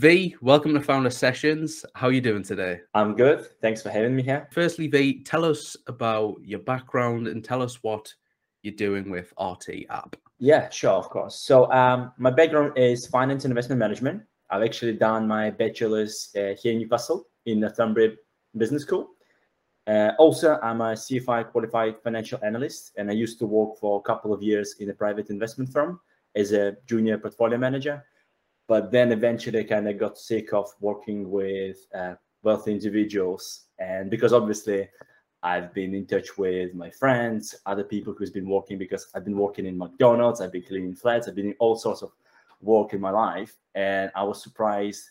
Vee, 0.00 0.34
welcome 0.40 0.72
to 0.72 0.80
Founder 0.80 1.10
Sessions. 1.10 1.84
How 1.94 2.06
are 2.06 2.12
you 2.12 2.22
doing 2.22 2.42
today? 2.42 2.80
I'm 2.94 3.14
good. 3.14 3.46
Thanks 3.60 3.82
for 3.82 3.90
having 3.90 4.16
me 4.16 4.22
here. 4.22 4.48
Firstly, 4.50 4.86
Vee, 4.86 5.22
tell 5.22 5.44
us 5.44 5.76
about 5.88 6.36
your 6.42 6.60
background 6.60 7.28
and 7.28 7.44
tell 7.44 7.60
us 7.60 7.82
what 7.82 8.10
you're 8.62 8.74
doing 8.74 9.10
with 9.10 9.30
RT 9.38 9.84
App. 9.90 10.16
Yeah, 10.38 10.70
sure, 10.70 10.92
of 10.92 11.10
course. 11.10 11.38
So 11.40 11.70
um, 11.70 12.12
my 12.16 12.30
background 12.30 12.78
is 12.78 13.08
finance 13.08 13.44
and 13.44 13.52
investment 13.52 13.78
management. 13.78 14.22
I've 14.48 14.62
actually 14.62 14.94
done 14.94 15.28
my 15.28 15.50
bachelor's 15.50 16.30
uh, 16.34 16.54
here 16.58 16.72
in 16.72 16.78
Newcastle 16.78 17.26
in 17.44 17.60
the 17.60 17.66
Northumbria 17.66 18.12
Business 18.56 18.84
School. 18.84 19.10
Uh, 19.86 20.12
also, 20.18 20.58
I'm 20.62 20.80
a 20.80 20.94
CFI 20.94 21.50
qualified 21.50 21.96
financial 22.02 22.38
analyst, 22.42 22.92
and 22.96 23.10
I 23.10 23.12
used 23.12 23.38
to 23.40 23.46
work 23.46 23.76
for 23.78 23.98
a 23.98 24.02
couple 24.02 24.32
of 24.32 24.42
years 24.42 24.76
in 24.80 24.88
a 24.88 24.94
private 24.94 25.28
investment 25.28 25.70
firm 25.70 26.00
as 26.36 26.52
a 26.52 26.74
junior 26.86 27.18
portfolio 27.18 27.58
manager. 27.58 28.02
But 28.70 28.92
then 28.92 29.10
eventually, 29.10 29.64
kind 29.64 29.88
of 29.88 29.98
got 29.98 30.16
sick 30.16 30.52
of 30.52 30.72
working 30.78 31.28
with 31.28 31.78
uh, 31.92 32.14
wealthy 32.44 32.70
individuals, 32.70 33.64
and 33.80 34.08
because 34.08 34.32
obviously, 34.32 34.88
I've 35.42 35.74
been 35.74 35.92
in 35.92 36.06
touch 36.06 36.38
with 36.38 36.72
my 36.72 36.88
friends, 36.88 37.56
other 37.66 37.82
people 37.82 38.14
who's 38.16 38.30
been 38.30 38.48
working 38.48 38.78
because 38.78 39.08
I've 39.12 39.24
been 39.24 39.36
working 39.36 39.66
in 39.66 39.76
McDonald's, 39.76 40.40
I've 40.40 40.52
been 40.52 40.62
cleaning 40.62 40.94
flats, 40.94 41.26
I've 41.26 41.34
been 41.34 41.48
in 41.48 41.56
all 41.58 41.74
sorts 41.74 42.02
of 42.02 42.12
work 42.60 42.92
in 42.92 43.00
my 43.00 43.10
life, 43.10 43.56
and 43.74 44.12
I 44.14 44.22
was 44.22 44.40
surprised 44.40 45.02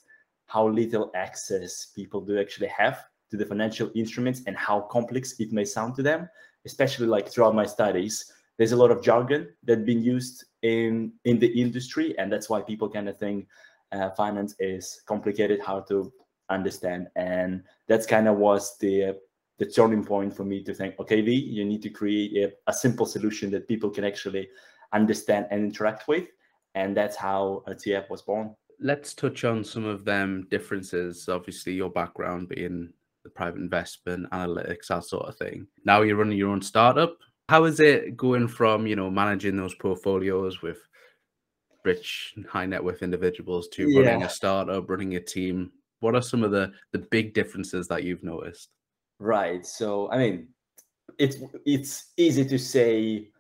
how 0.46 0.66
little 0.70 1.12
access 1.14 1.88
people 1.94 2.22
do 2.22 2.40
actually 2.40 2.68
have 2.68 3.08
to 3.30 3.36
the 3.36 3.46
financial 3.46 3.92
instruments 3.94 4.42
and 4.48 4.56
how 4.56 4.88
complex 4.90 5.38
it 5.38 5.52
may 5.52 5.66
sound 5.66 5.96
to 5.98 6.02
them, 6.02 6.30
especially 6.64 7.08
like 7.08 7.28
throughout 7.28 7.56
my 7.56 7.66
studies. 7.66 8.32
There's 8.60 8.74
a 8.74 8.76
lot 8.76 8.92
of 8.92 9.02
jargon 9.02 9.48
that's 9.64 9.82
been 9.82 10.04
used 10.04 10.46
in 10.62 11.14
in 11.26 11.40
the 11.40 11.48
industry, 11.48 12.16
and 12.20 12.32
that's 12.32 12.48
why 12.48 12.62
people 12.62 12.88
kind 12.90 13.10
of 13.10 13.18
think 13.18 13.48
uh, 13.92 14.12
finance 14.12 14.54
is 14.60 15.02
complicated, 15.08 15.60
hard 15.62 15.88
to 15.88 16.14
understand, 16.50 17.08
and 17.16 17.64
that's 17.88 18.06
kind 18.06 18.28
of 18.28 18.38
was 18.38 18.78
the 18.78 19.18
the 19.58 19.66
turning 19.66 20.06
point 20.06 20.36
for 20.36 20.44
me 20.44 20.64
to 20.64 20.74
think, 20.74 21.00
okay, 21.00 21.22
Vee, 21.22 21.34
you 21.34 21.66
need 21.66 21.82
to 21.82 21.90
create 21.90 22.38
a, 22.38 22.72
a 22.72 22.74
simple 22.74 23.06
solution 23.06 23.50
that 23.52 23.68
people 23.68 23.90
can 23.90 24.04
actually 24.04 24.48
understand 24.94 25.48
and 25.50 25.64
interact 25.64 26.08
with, 26.08 26.28
and 26.76 26.96
that's 26.96 27.16
how 27.16 27.64
App 27.68 28.10
was 28.12 28.22
born 28.22 28.56
let's 28.80 29.14
touch 29.14 29.44
on 29.44 29.64
some 29.64 29.86
of 29.86 30.06
them 30.06 30.48
differences. 30.50 31.28
Obviously, 31.28 31.74
your 31.74 31.90
background 31.90 32.50
being 32.50 32.94
the 33.24 33.30
private 33.30 33.60
investment, 33.60 34.30
analytics, 34.32 34.88
that 34.88 35.04
sort 35.04 35.28
of 35.28 35.38
thing. 35.38 35.68
Now 35.86 36.02
you're 36.02 36.16
running 36.16 36.38
your 36.38 36.50
own 36.50 36.62
startup. 36.62 37.18
How 37.50 37.64
is 37.64 37.80
it 37.80 38.16
going 38.16 38.48
from, 38.48 38.86
you 38.86 38.96
know, 38.96 39.10
managing 39.10 39.58
those 39.58 39.74
portfolios 39.74 40.62
with 40.62 40.78
rich, 41.84 42.36
high 42.48 42.68
net 42.68 42.84
worth 42.84 43.02
individuals 43.02 43.68
to 43.70 43.90
yeah. 43.90 44.02
running 44.02 44.22
a 44.22 44.30
startup, 44.30 44.88
running 44.88 45.16
a 45.16 45.20
team? 45.20 45.72
What 46.00 46.14
are 46.14 46.22
some 46.22 46.44
of 46.44 46.52
the 46.52 46.72
the 46.92 47.00
big 47.00 47.34
differences 47.34 47.88
that 47.88 48.04
you've 48.04 48.24
noticed? 48.24 48.70
Right. 49.18 49.66
So, 49.66 50.12
I 50.12 50.20
mean, 50.20 50.50
it's 51.18 51.38
it's 51.66 52.12
easy 52.18 52.46
to 52.46 52.60
say 52.60 53.32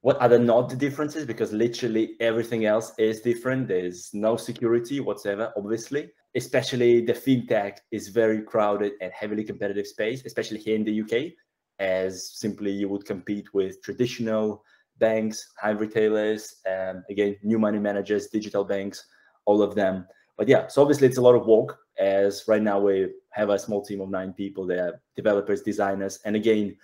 what 0.00 0.20
are 0.20 0.28
the 0.28 0.40
not 0.40 0.68
the 0.68 0.74
differences 0.74 1.24
because 1.24 1.52
literally 1.52 2.16
everything 2.18 2.64
else 2.64 2.94
is 2.98 3.20
different. 3.20 3.68
There's 3.68 4.10
no 4.12 4.36
security 4.36 4.98
whatsoever, 4.98 5.52
obviously 5.56 6.10
especially 6.36 7.00
the 7.00 7.14
fintech 7.14 7.78
is 7.90 8.08
very 8.08 8.42
crowded 8.42 8.92
and 9.00 9.10
heavily 9.10 9.42
competitive 9.42 9.86
space, 9.86 10.22
especially 10.26 10.58
here 10.58 10.76
in 10.76 10.84
the 10.84 11.00
UK, 11.00 11.32
as 11.78 12.30
simply 12.38 12.70
you 12.70 12.88
would 12.88 13.04
compete 13.04 13.52
with 13.54 13.82
traditional 13.82 14.64
banks, 14.98 15.52
high 15.60 15.70
retailers, 15.70 16.56
and 16.64 17.02
again, 17.10 17.36
new 17.42 17.58
money 17.58 17.78
managers, 17.78 18.28
digital 18.28 18.64
banks, 18.64 19.06
all 19.44 19.62
of 19.62 19.74
them. 19.74 20.06
But 20.36 20.48
yeah, 20.48 20.68
so 20.68 20.82
obviously 20.82 21.06
it's 21.06 21.18
a 21.18 21.22
lot 21.22 21.34
of 21.34 21.46
work 21.46 21.78
as 21.98 22.44
right 22.46 22.62
now 22.62 22.78
we 22.78 23.08
have 23.30 23.50
a 23.50 23.58
small 23.58 23.84
team 23.84 24.00
of 24.00 24.10
nine 24.10 24.32
people. 24.32 24.66
They're 24.66 25.00
developers, 25.14 25.62
designers, 25.62 26.20
and 26.24 26.36
again, 26.36 26.76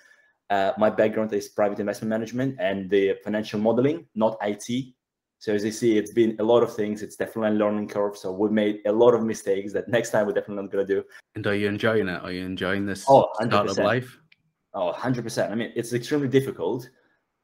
uh, 0.51 0.73
my 0.77 0.91
background 0.91 1.33
is 1.33 1.49
private 1.49 1.81
investment 1.81 2.11
management 2.11 2.57
and 2.61 2.91
the 2.91 3.15
financial 3.25 3.59
modeling, 3.59 4.07
not 4.15 4.37
IT. 4.43 4.95
So 5.39 5.55
as 5.55 5.65
you 5.65 5.73
see, 5.73 5.97
it's 5.97 6.13
been 6.13 6.37
a 6.41 6.43
lot 6.43 6.63
of 6.63 6.75
things. 6.75 7.03
It's 7.03 7.17
definitely 7.17 7.57
a 7.57 7.59
learning 7.59 7.89
curve. 7.89 8.17
So 8.17 8.31
we've 8.31 8.53
made 8.53 8.81
a 8.87 8.93
lot 8.93 9.15
of 9.15 9.25
mistakes 9.25 9.73
that 9.73 9.89
next 9.89 10.11
time 10.11 10.27
we're 10.27 10.35
definitely 10.35 10.63
not 10.63 10.71
going 10.71 10.87
to 10.87 10.95
do. 10.95 11.05
And 11.35 11.47
are 11.47 11.55
you 11.55 11.69
enjoying 11.69 12.07
it? 12.09 12.23
Are 12.23 12.31
you 12.31 12.45
enjoying 12.45 12.85
this 12.85 13.05
oh, 13.09 13.31
startup 13.41 13.79
life? 13.79 14.19
Oh, 14.75 14.93
100%. 14.93 15.51
I 15.51 15.55
mean, 15.55 15.73
it's 15.75 15.93
extremely 15.93 16.29
difficult, 16.29 16.89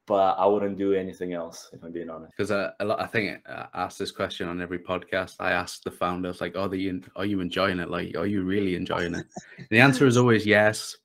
but 0.07 0.33
I 0.39 0.45
wouldn't 0.45 0.77
do 0.77 0.93
anything 0.93 1.33
else 1.33 1.69
if 1.73 1.83
I'm 1.83 1.91
being 1.91 2.09
honest. 2.09 2.33
Because 2.35 2.51
uh, 2.51 2.71
a 2.79 2.85
lot, 2.85 2.99
I 2.99 3.05
think 3.05 3.41
I 3.47 3.67
ask 3.73 3.97
this 3.97 4.11
question 4.11 4.47
on 4.47 4.61
every 4.61 4.79
podcast. 4.79 5.35
I 5.39 5.51
ask 5.51 5.83
the 5.83 5.91
founders, 5.91 6.41
like, 6.41 6.57
are, 6.57 6.67
they, 6.67 6.91
are 7.15 7.25
you 7.25 7.41
enjoying 7.41 7.79
it? 7.79 7.89
Like, 7.89 8.17
are 8.17 8.25
you 8.25 8.43
really 8.43 8.75
enjoying 8.75 9.13
it? 9.15 9.27
the 9.69 9.79
answer 9.79 10.07
is 10.07 10.17
always 10.17 10.45
yes, 10.45 10.97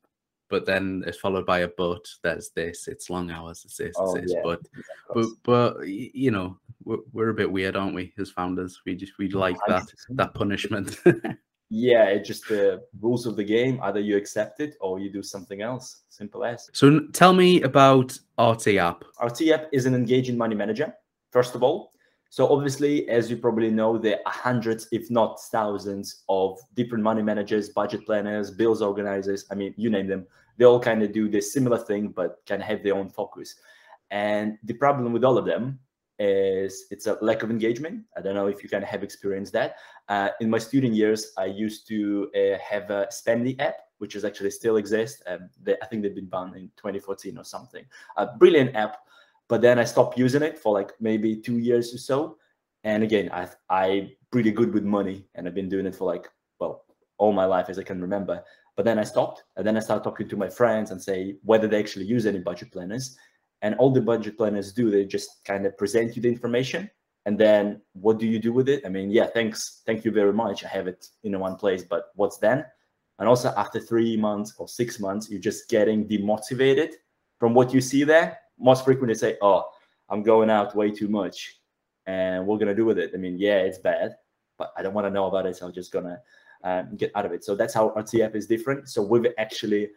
but 0.49 0.65
then 0.65 1.05
it's 1.07 1.19
followed 1.19 1.45
by 1.45 1.61
a 1.61 1.69
but. 1.69 2.07
There's 2.23 2.51
this. 2.51 2.89
It's 2.89 3.11
long 3.11 3.31
hours. 3.31 3.63
It's 3.65 3.77
this. 3.77 3.95
Oh, 3.99 4.15
it's 4.15 4.27
this. 4.27 4.33
Yeah, 4.35 4.41
but, 4.43 4.61
but, 5.13 5.27
but 5.43 5.87
you 5.87 6.31
know, 6.31 6.59
we're, 6.85 6.99
we're 7.13 7.29
a 7.31 7.35
bit 7.35 7.51
weird, 7.51 7.77
aren't 7.77 7.95
we, 7.95 8.15
as 8.19 8.31
founders? 8.31 8.81
We 8.87 8.95
just 8.95 9.13
we 9.19 9.29
like 9.29 9.57
that 9.69 9.93
that 10.11 10.35
punishment. 10.35 10.99
yeah, 11.71 12.05
it's 12.05 12.29
just 12.29 12.49
the 12.49 12.83
rules 13.01 13.27
of 13.27 13.37
the 13.37 13.45
game. 13.45 13.81
Either 13.83 14.01
you 14.01 14.17
accept 14.17 14.61
it 14.61 14.77
or 14.81 14.99
you 14.99 15.11
do 15.11 15.23
something 15.23 15.63
else. 15.63 16.03
Simple 16.09 16.45
as. 16.45 16.69
So 16.73 17.01
tell 17.13 17.33
me 17.33 17.63
about 17.63 18.17
RT 18.39 18.69
App. 18.77 19.05
RT 19.23 19.49
App 19.49 19.69
is 19.73 19.87
an 19.87 19.95
engaging 19.95 20.37
money 20.37 20.55
manager. 20.55 20.95
First 21.31 21.55
of 21.55 21.63
all, 21.63 21.93
so 22.35 22.49
obviously, 22.49 23.09
as 23.09 23.31
you 23.31 23.37
probably 23.37 23.71
know, 23.71 23.97
there 23.97 24.19
are 24.27 24.33
hundreds, 24.33 24.89
if 24.91 25.09
not 25.09 25.41
thousands, 25.53 26.25
of 26.29 26.59
different 26.75 27.05
money 27.05 27.23
managers, 27.23 27.69
budget 27.69 28.05
planners, 28.07 28.51
bills 28.51 28.83
organizers. 28.83 29.45
I 29.53 29.55
mean, 29.55 29.73
you 29.77 29.89
name 29.89 30.09
them. 30.09 30.27
They 30.57 30.65
all 30.65 30.81
kind 30.81 31.03
of 31.05 31.13
do 31.13 31.29
the 31.29 31.41
similar 31.41 31.79
thing, 31.79 32.09
but 32.09 32.41
kind 32.47 32.61
of 32.61 32.67
have 32.67 32.83
their 32.83 32.97
own 32.97 33.09
focus. 33.09 33.55
And 34.11 34.59
the 34.65 34.75
problem 34.75 35.13
with 35.13 35.23
all 35.23 35.39
of 35.39 35.45
them 35.45 35.79
is 36.19 36.87
it's 36.91 37.07
a 37.07 37.19
lack 37.21 37.43
of 37.43 37.51
engagement. 37.51 38.05
I 38.17 38.21
don't 38.21 38.35
know 38.35 38.47
if 38.47 38.63
you 38.63 38.69
kind 38.69 38.85
of 38.85 38.91
have 38.91 39.03
experienced 39.03 39.53
that. 39.55 39.77
Uh, 40.09 40.29
in 40.41 40.51
my 40.51 40.59
student 40.59 40.95
years, 40.95 41.33
I 41.37 41.47
used 41.47 41.89
to 41.89 42.31
uh, 42.35 42.59
have 42.59 42.91
a 42.91 43.09
Spendee 43.11 43.59
app, 43.61 43.77
which 43.99 44.15
is 44.15 44.25
actually 44.25 44.51
still 44.51 44.77
exists. 44.77 45.23
Um, 45.27 45.51
they, 45.63 45.77
I 45.83 45.87
think 45.87 46.03
they've 46.03 46.15
been 46.15 46.29
banned 46.29 46.57
in 46.57 46.71
2014 46.77 47.39
or 47.39 47.45
something. 47.45 47.85
A 48.17 48.27
brilliant 48.27 48.77
app, 48.77 48.99
but 49.49 49.61
then 49.61 49.79
I 49.79 49.85
stopped 49.85 50.19
using 50.19 50.43
it 50.43 50.59
for 50.59 50.73
like 50.73 50.93
maybe 51.01 51.37
two 51.37 51.59
years 51.59 51.95
or 51.95 51.99
so. 51.99 52.39
And 52.85 53.03
again, 53.03 53.31
I 53.33 53.49
I'm 53.71 54.11
pretty 54.31 54.53
good 54.53 54.73
with 54.73 54.85
money, 54.85 55.27
and 55.35 55.47
I've 55.47 55.55
been 55.55 55.69
doing 55.69 55.87
it 55.87 55.95
for 55.95 56.05
like 56.05 56.29
well 56.61 56.85
all 57.19 57.33
my 57.33 57.45
life 57.45 57.69
as 57.69 57.79
I 57.79 57.83
can 57.83 58.01
remember. 58.01 58.43
But 58.77 58.85
then 58.85 58.99
I 58.99 59.05
stopped, 59.05 59.45
and 59.57 59.67
then 59.67 59.77
I 59.77 59.81
started 59.81 60.05
talking 60.05 60.29
to 60.29 60.37
my 60.37 60.49
friends 60.49 60.91
and 60.91 61.03
say 61.03 61.37
whether 61.43 61.67
they 61.67 61.79
actually 61.79 62.07
use 62.07 62.27
any 62.27 62.41
budget 62.41 62.73
planners 62.73 63.17
and 63.65 63.75
all 63.77 63.91
the 63.91 64.01
budget 64.01 64.37
planners 64.37 64.75
do, 64.75 64.91
they 64.91 65.07
just 65.07 65.43
kind 65.47 65.65
of 65.65 65.77
present 65.79 66.15
you 66.15 66.21
the 66.21 66.29
information. 66.29 66.91
And 67.25 67.39
then 67.39 67.81
what 67.95 68.19
do 68.19 68.27
you 68.27 68.39
do 68.39 68.53
with 68.53 68.69
it? 68.69 68.83
I 68.85 68.91
mean, 68.91 69.11
yeah, 69.11 69.27
thanks. 69.27 69.81
Thank 69.87 70.05
you 70.05 70.11
very 70.11 70.35
much. 70.35 70.63
I 70.63 70.69
have 70.69 70.87
it 70.87 71.09
in 71.23 71.41
one 71.41 71.57
place, 71.57 71.83
but 71.83 72.11
what's 72.15 72.37
then? 72.37 72.67
And 73.19 73.27
also 73.27 73.55
after 73.57 73.81
three 73.81 74.19
months 74.19 74.53
or 74.59 74.69
six 74.69 75.01
months, 75.01 75.31
you're 75.31 75.41
just 75.41 75.71
getting 75.71 76.07
demotivated 76.07 76.91
from 77.41 77.55
what 77.55 77.73
you 77.73 77.81
see 77.81 78.05
there. 78.05 78.39
Most 78.59 78.85
frequently 78.85 79.15
say, 79.15 79.39
oh, 79.41 79.65
I'm 80.11 80.23
going 80.23 80.51
out 80.51 80.77
way 80.77 80.91
too 80.91 81.09
much 81.09 81.59
and 82.05 82.47
we're 82.47 82.59
gonna 82.59 82.75
do 82.75 82.85
with 82.85 82.99
it? 82.99 83.13
I 83.15 83.17
mean, 83.17 83.39
yeah, 83.39 83.61
it's 83.61 83.79
bad, 83.79 84.15
but 84.59 84.75
I 84.77 84.83
don't 84.83 84.93
want 84.93 85.07
to 85.07 85.11
know 85.11 85.25
about 85.25 85.47
it. 85.47 85.57
So 85.57 85.65
I'm 85.65 85.73
just 85.73 85.91
gonna 85.91 86.21
uh, 86.63 86.83
get 86.99 87.13
out 87.15 87.25
of 87.25 87.33
it. 87.33 87.43
So 87.43 87.55
that's 87.55 87.73
how 87.73 87.95
RT 87.97 88.21
App 88.21 88.37
is 88.37 88.47
different. 88.47 88.91
So 88.91 89.01
we've 89.01 89.33
actually 89.39 89.89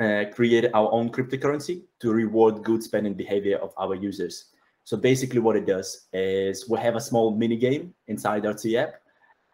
uh, 0.00 0.24
created 0.32 0.70
our 0.74 0.90
own 0.92 1.10
cryptocurrency 1.10 1.82
to 2.00 2.12
reward 2.12 2.62
good 2.62 2.82
spending 2.82 3.14
behavior 3.14 3.58
of 3.58 3.72
our 3.76 3.94
users. 3.94 4.46
So 4.84 4.96
basically 4.96 5.40
what 5.40 5.56
it 5.56 5.66
does 5.66 6.06
is 6.12 6.68
we 6.68 6.78
have 6.80 6.96
a 6.96 7.00
small 7.00 7.36
mini 7.36 7.56
game 7.56 7.94
inside 8.08 8.44
RT 8.44 8.74
app 8.74 8.94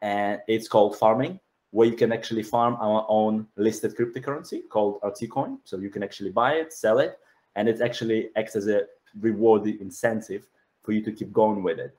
and 0.00 0.40
it's 0.48 0.68
called 0.68 0.96
farming 0.96 1.38
where 1.70 1.86
you 1.86 1.96
can 1.96 2.12
actually 2.12 2.42
farm 2.42 2.76
our 2.80 3.04
own 3.08 3.46
listed 3.56 3.94
cryptocurrency 3.96 4.66
called 4.70 5.00
RT 5.02 5.30
coin. 5.30 5.58
So 5.64 5.76
you 5.78 5.90
can 5.90 6.02
actually 6.02 6.30
buy 6.30 6.54
it, 6.54 6.72
sell 6.72 6.98
it, 6.98 7.18
and 7.56 7.68
it 7.68 7.80
actually 7.82 8.30
acts 8.36 8.56
as 8.56 8.68
a 8.68 8.82
reward 9.20 9.66
incentive 9.66 10.46
for 10.82 10.92
you 10.92 11.02
to 11.02 11.12
keep 11.12 11.32
going 11.32 11.62
with 11.62 11.78
it. 11.78 11.96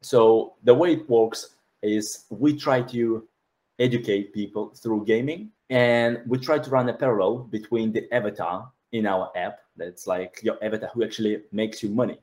So 0.00 0.54
the 0.62 0.74
way 0.74 0.94
it 0.94 1.08
works 1.08 1.56
is 1.82 2.24
we 2.30 2.56
try 2.56 2.80
to 2.82 3.28
educate 3.78 4.32
people 4.32 4.70
through 4.70 5.04
gaming. 5.04 5.50
And 5.70 6.20
we 6.26 6.38
try 6.38 6.58
to 6.58 6.70
run 6.70 6.88
a 6.88 6.94
parallel 6.94 7.38
between 7.44 7.92
the 7.92 8.12
avatar 8.12 8.70
in 8.92 9.06
our 9.06 9.30
app 9.36 9.58
that's 9.76 10.06
like 10.06 10.40
your 10.42 10.62
avatar 10.62 10.90
who 10.94 11.04
actually 11.04 11.42
makes 11.52 11.82
you 11.82 11.88
money. 11.88 12.18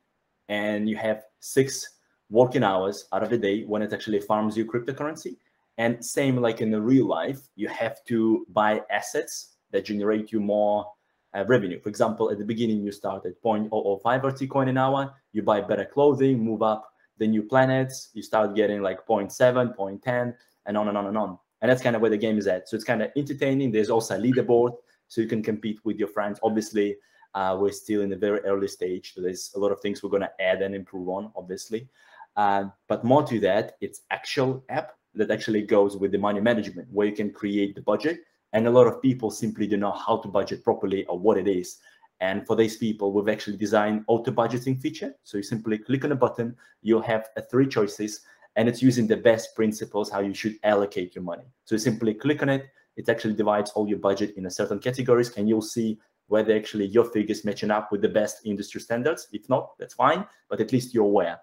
And 0.48 0.88
you 0.88 0.96
have 0.96 1.24
six 1.40 1.96
working 2.30 2.64
hours 2.64 3.06
out 3.12 3.22
of 3.22 3.30
the 3.30 3.38
day 3.38 3.64
when 3.64 3.82
it 3.82 3.92
actually 3.92 4.20
farms 4.20 4.56
you 4.56 4.64
cryptocurrency. 4.64 5.36
And 5.78 6.04
same 6.04 6.36
like 6.36 6.60
in 6.60 6.70
the 6.70 6.80
real 6.80 7.06
life 7.06 7.40
you 7.56 7.68
have 7.68 8.04
to 8.04 8.46
buy 8.50 8.82
assets 8.90 9.56
that 9.70 9.84
generate 9.84 10.32
you 10.32 10.40
more 10.40 10.86
uh, 11.34 11.44
revenue. 11.46 11.80
For 11.80 11.88
example 11.88 12.30
at 12.30 12.38
the 12.38 12.44
beginning 12.44 12.82
you 12.82 12.92
start 12.92 13.26
at 13.26 13.42
0.005 13.42 14.22
rt 14.22 14.50
coin 14.50 14.68
an 14.68 14.78
hour 14.78 15.14
you 15.32 15.42
buy 15.42 15.60
better 15.60 15.84
clothing 15.84 16.38
move 16.38 16.62
up 16.62 16.92
the 17.22 17.26
new 17.26 17.42
planets, 17.42 18.10
you 18.14 18.22
start 18.22 18.56
getting 18.56 18.82
like 18.82 18.98
0 19.06 19.26
0.7, 19.26 19.30
0 19.30 19.74
0.10, 19.78 20.34
and 20.66 20.76
on 20.76 20.88
and 20.88 20.96
on 20.96 21.06
and 21.06 21.18
on. 21.18 21.38
And 21.60 21.70
that's 21.70 21.82
kind 21.82 21.94
of 21.94 22.02
where 22.02 22.10
the 22.10 22.18
game 22.18 22.38
is 22.38 22.46
at. 22.46 22.68
So 22.68 22.76
it's 22.76 22.84
kind 22.84 23.02
of 23.02 23.10
entertaining. 23.16 23.70
There's 23.70 23.90
also 23.90 24.16
a 24.16 24.18
leaderboard, 24.18 24.72
so 25.08 25.20
you 25.20 25.28
can 25.28 25.42
compete 25.42 25.78
with 25.84 25.96
your 25.98 26.08
friends. 26.08 26.40
Obviously, 26.42 26.96
uh, 27.34 27.56
we're 27.58 27.72
still 27.72 28.02
in 28.02 28.10
the 28.10 28.16
very 28.16 28.40
early 28.40 28.68
stage. 28.68 29.14
So 29.14 29.22
there's 29.22 29.52
a 29.54 29.58
lot 29.58 29.72
of 29.72 29.80
things 29.80 30.02
we're 30.02 30.10
going 30.10 30.22
to 30.22 30.42
add 30.42 30.62
and 30.62 30.74
improve 30.74 31.08
on, 31.08 31.30
obviously. 31.36 31.88
Uh, 32.36 32.64
but 32.88 33.04
more 33.04 33.22
to 33.26 33.38
that, 33.40 33.76
it's 33.80 34.02
actual 34.10 34.64
app 34.68 34.96
that 35.14 35.30
actually 35.30 35.62
goes 35.62 35.96
with 35.96 36.12
the 36.12 36.18
money 36.18 36.40
management, 36.40 36.88
where 36.90 37.06
you 37.06 37.14
can 37.14 37.30
create 37.30 37.74
the 37.74 37.82
budget. 37.82 38.20
And 38.54 38.66
a 38.66 38.70
lot 38.70 38.86
of 38.86 39.00
people 39.00 39.30
simply 39.30 39.66
don't 39.66 39.80
know 39.80 39.92
how 39.92 40.18
to 40.18 40.28
budget 40.28 40.64
properly 40.64 41.04
or 41.06 41.18
what 41.18 41.38
it 41.38 41.48
is. 41.48 41.78
And 42.20 42.46
for 42.46 42.54
these 42.54 42.76
people, 42.76 43.12
we've 43.12 43.28
actually 43.28 43.56
designed 43.56 44.04
auto 44.06 44.30
budgeting 44.30 44.80
feature. 44.80 45.14
So 45.24 45.38
you 45.38 45.42
simply 45.42 45.78
click 45.78 46.04
on 46.04 46.12
a 46.12 46.16
button, 46.16 46.56
you'll 46.80 47.02
have 47.02 47.28
uh, 47.36 47.42
three 47.50 47.66
choices, 47.66 48.20
and 48.56 48.68
it's 48.68 48.82
using 48.82 49.06
the 49.06 49.16
best 49.16 49.54
principles 49.54 50.10
how 50.10 50.20
you 50.20 50.34
should 50.34 50.56
allocate 50.64 51.14
your 51.14 51.24
money. 51.24 51.44
So 51.64 51.74
you 51.74 51.78
simply 51.78 52.14
click 52.14 52.42
on 52.42 52.48
it, 52.48 52.66
it 52.96 53.08
actually 53.08 53.34
divides 53.34 53.70
all 53.70 53.88
your 53.88 53.98
budget 53.98 54.34
in 54.36 54.46
a 54.46 54.50
certain 54.50 54.78
categories, 54.78 55.36
and 55.36 55.48
you'll 55.48 55.62
see 55.62 55.98
whether 56.28 56.54
actually 56.54 56.86
your 56.86 57.04
figures 57.04 57.44
matching 57.44 57.70
up 57.70 57.90
with 57.90 58.02
the 58.02 58.08
best 58.08 58.40
industry 58.44 58.80
standards. 58.80 59.28
If 59.32 59.48
not, 59.48 59.72
that's 59.78 59.94
fine, 59.94 60.26
but 60.48 60.60
at 60.60 60.72
least 60.72 60.94
you're 60.94 61.04
aware. 61.04 61.40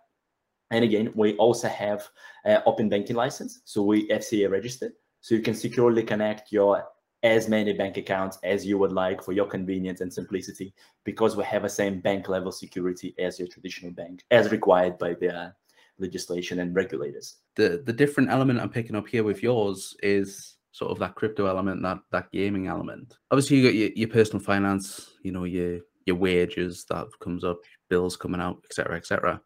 And 0.72 0.84
again, 0.84 1.12
we 1.16 1.36
also 1.38 1.68
have 1.68 2.08
uh, 2.46 2.60
open 2.66 2.90
banking 2.90 3.16
license. 3.16 3.62
So 3.66 3.82
we 3.82 4.08
FCA 4.10 4.50
registered. 4.50 4.94
So 5.22 5.36
you 5.36 5.42
can 5.42 5.56
securely 5.56 6.04
connect 6.04 6.52
your 6.52 6.86
as 7.24 7.50
many 7.50 7.74
bank 7.74 7.98
accounts 7.98 8.38
as 8.44 8.66
you 8.66 8.78
would 8.78 8.94
like 8.94 9.22
for 9.22 9.34
your 9.34 9.46
convenience 9.46 10.00
and 10.00 10.14
simplicity 10.14 10.74
because 11.04 11.36
we 11.36 11.44
have 11.44 11.66
a 11.66 11.70
same 11.70 12.00
bank 12.00 12.30
level 12.30 12.52
security 12.52 13.14
as 13.20 13.38
your 13.38 13.48
traditional 13.48 13.92
bank 13.92 14.24
as 14.32 14.52
required 14.52 14.98
by 14.98 15.14
the 15.14 15.54
legislation 16.00 16.60
and 16.60 16.76
regulators. 16.76 17.38
The 17.56 17.82
the 17.86 17.94
different 17.94 18.30
element 18.30 18.60
I'm 18.60 18.70
picking 18.70 18.96
up 18.96 19.08
here 19.08 19.24
with 19.24 19.44
yours 19.44 19.96
is 20.04 20.58
sort 20.72 20.92
of 20.92 21.00
that 21.00 21.16
crypto 21.16 21.46
element, 21.46 21.82
that 21.84 22.00
that 22.12 22.32
gaming 22.32 22.68
element. 22.68 23.18
Obviously, 23.32 23.58
you 23.58 23.64
got 23.64 23.76
your, 23.76 23.90
your 23.96 24.10
personal 24.10 24.44
finance, 24.44 25.12
you 25.24 25.32
know, 25.32 25.44
your 25.44 25.80
your 26.06 26.16
wages 26.16 26.86
that 26.90 27.08
comes 27.20 27.44
up, 27.44 27.60
bills 27.90 28.16
coming 28.16 28.42
out, 28.42 28.58
etc., 28.66 28.98
etc. 28.98 29.42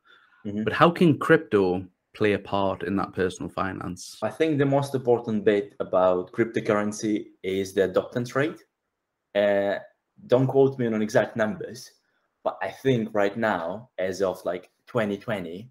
Mm-hmm. 0.46 0.64
But 0.64 0.74
how 0.74 0.90
can 0.90 1.18
crypto 1.18 1.86
play 2.14 2.34
a 2.34 2.40
part 2.40 2.84
in 2.84 2.96
that 2.98 3.14
personal 3.14 3.50
finance? 3.50 4.18
I 4.22 4.30
think 4.30 4.58
the 4.58 4.66
most 4.66 4.94
important 4.94 5.44
bit 5.44 5.76
about 5.80 6.32
cryptocurrency 6.32 7.26
is 7.42 7.74
the 7.74 7.88
adoptance 7.90 8.36
rate. 8.36 8.62
Uh, 9.36 9.80
don't 10.28 10.48
quote 10.48 10.78
me 10.78 10.86
on 10.88 11.02
exact 11.02 11.36
numbers, 11.36 11.90
but 12.44 12.58
I 12.62 12.70
think 12.70 13.10
right 13.14 13.36
now, 13.36 13.90
as 13.98 14.22
of 14.22 14.44
like 14.46 14.70
2020, 14.88 15.70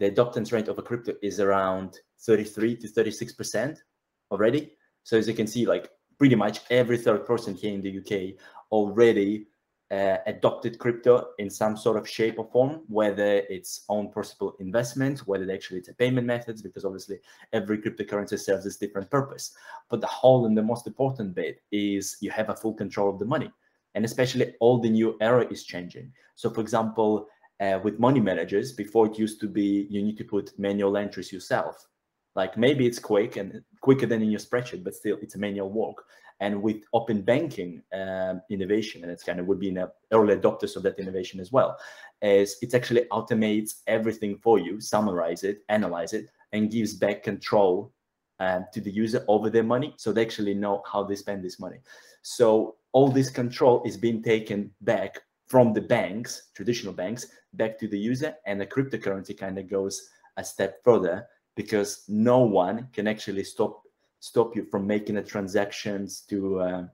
the 0.00 0.10
adoptance 0.10 0.50
rate 0.50 0.66
of 0.66 0.78
a 0.78 0.82
crypto 0.82 1.12
is 1.22 1.38
around 1.38 2.00
33 2.20 2.76
to 2.78 2.88
36 2.88 3.34
percent 3.34 3.82
already. 4.30 4.72
So 5.04 5.16
as 5.16 5.28
you 5.28 5.34
can 5.34 5.46
see, 5.46 5.66
like 5.66 5.90
pretty 6.18 6.34
much 6.34 6.60
every 6.70 6.98
third 6.98 7.26
person 7.26 7.54
here 7.54 7.72
in 7.72 7.82
the 7.82 7.98
UK 7.98 8.40
already 8.72 9.46
uh, 9.90 10.18
adopted 10.26 10.78
crypto 10.78 11.30
in 11.38 11.50
some 11.50 11.76
sort 11.76 11.96
of 11.96 12.08
shape 12.08 12.38
or 12.38 12.48
form, 12.52 12.82
whether 12.86 13.42
it's 13.50 13.84
own 13.88 14.10
possible 14.10 14.54
investment, 14.60 15.18
whether 15.26 15.50
actually 15.52 15.78
it's 15.78 15.88
a 15.88 15.94
payment 15.94 16.26
methods, 16.26 16.62
because 16.62 16.84
obviously 16.84 17.18
every 17.52 17.76
cryptocurrency 17.78 18.38
serves 18.38 18.64
a 18.66 18.78
different 18.78 19.10
purpose. 19.10 19.52
But 19.90 20.00
the 20.00 20.06
whole 20.06 20.46
and 20.46 20.56
the 20.56 20.62
most 20.62 20.86
important 20.86 21.34
bit 21.34 21.62
is 21.72 22.16
you 22.20 22.30
have 22.30 22.50
a 22.50 22.56
full 22.56 22.74
control 22.74 23.10
of 23.10 23.18
the 23.18 23.24
money. 23.24 23.50
And 23.96 24.04
especially 24.04 24.54
all 24.60 24.78
the 24.78 24.88
new 24.88 25.16
era 25.20 25.44
is 25.50 25.64
changing. 25.64 26.12
So 26.36 26.50
for 26.50 26.60
example, 26.60 27.26
uh, 27.60 27.78
with 27.84 27.98
money 27.98 28.20
managers, 28.20 28.72
before 28.72 29.06
it 29.06 29.18
used 29.18 29.40
to 29.40 29.48
be 29.48 29.86
you 29.90 30.02
need 30.02 30.16
to 30.18 30.24
put 30.24 30.58
manual 30.58 30.96
entries 30.96 31.32
yourself. 31.32 31.86
Like 32.34 32.56
maybe 32.56 32.86
it's 32.86 32.98
quick 32.98 33.36
and 33.36 33.62
quicker 33.80 34.06
than 34.06 34.22
in 34.22 34.30
your 34.30 34.40
spreadsheet, 34.40 34.84
but 34.84 34.94
still 34.94 35.18
it's 35.20 35.34
a 35.34 35.38
manual 35.38 35.68
work. 35.68 36.04
And 36.42 36.62
with 36.62 36.84
open 36.94 37.20
banking 37.20 37.82
um, 37.92 38.40
innovation, 38.48 39.02
and 39.02 39.12
it's 39.12 39.24
kind 39.24 39.40
of 39.40 39.46
would 39.46 39.60
be 39.60 39.68
in 39.68 39.84
early 40.12 40.36
adopters 40.36 40.74
of 40.74 40.82
that 40.84 40.98
innovation 40.98 41.38
as 41.38 41.52
well, 41.52 41.76
is 42.22 42.56
it 42.62 42.72
actually 42.72 43.04
automates 43.12 43.80
everything 43.86 44.38
for 44.38 44.58
you, 44.58 44.80
summarize 44.80 45.44
it, 45.44 45.62
analyze 45.68 46.14
it, 46.14 46.28
and 46.52 46.70
gives 46.70 46.94
back 46.94 47.22
control 47.22 47.92
um, 48.38 48.64
to 48.72 48.80
the 48.80 48.90
user 48.90 49.22
over 49.28 49.50
their 49.50 49.62
money, 49.62 49.92
so 49.98 50.12
they 50.12 50.22
actually 50.22 50.54
know 50.54 50.82
how 50.90 51.02
they 51.02 51.14
spend 51.14 51.44
this 51.44 51.60
money. 51.60 51.76
So 52.22 52.76
all 52.92 53.10
this 53.10 53.28
control 53.28 53.82
is 53.84 53.96
being 53.96 54.22
taken 54.22 54.70
back 54.80 55.20
from 55.46 55.72
the 55.74 55.80
banks, 55.80 56.48
traditional 56.54 56.94
banks, 56.94 57.26
back 57.54 57.78
to 57.78 57.88
the 57.88 57.98
user, 57.98 58.34
and 58.46 58.60
the 58.60 58.66
cryptocurrency 58.66 59.36
kind 59.36 59.58
of 59.58 59.68
goes 59.68 60.10
a 60.36 60.44
step 60.44 60.82
further 60.84 61.26
because 61.56 62.04
no 62.08 62.38
one 62.38 62.88
can 62.92 63.06
actually 63.06 63.44
stop 63.44 63.82
stop 64.20 64.54
you 64.54 64.64
from 64.64 64.86
making 64.86 65.14
the 65.14 65.22
transactions 65.22 66.20
to 66.22 66.60
uh, 66.60 66.84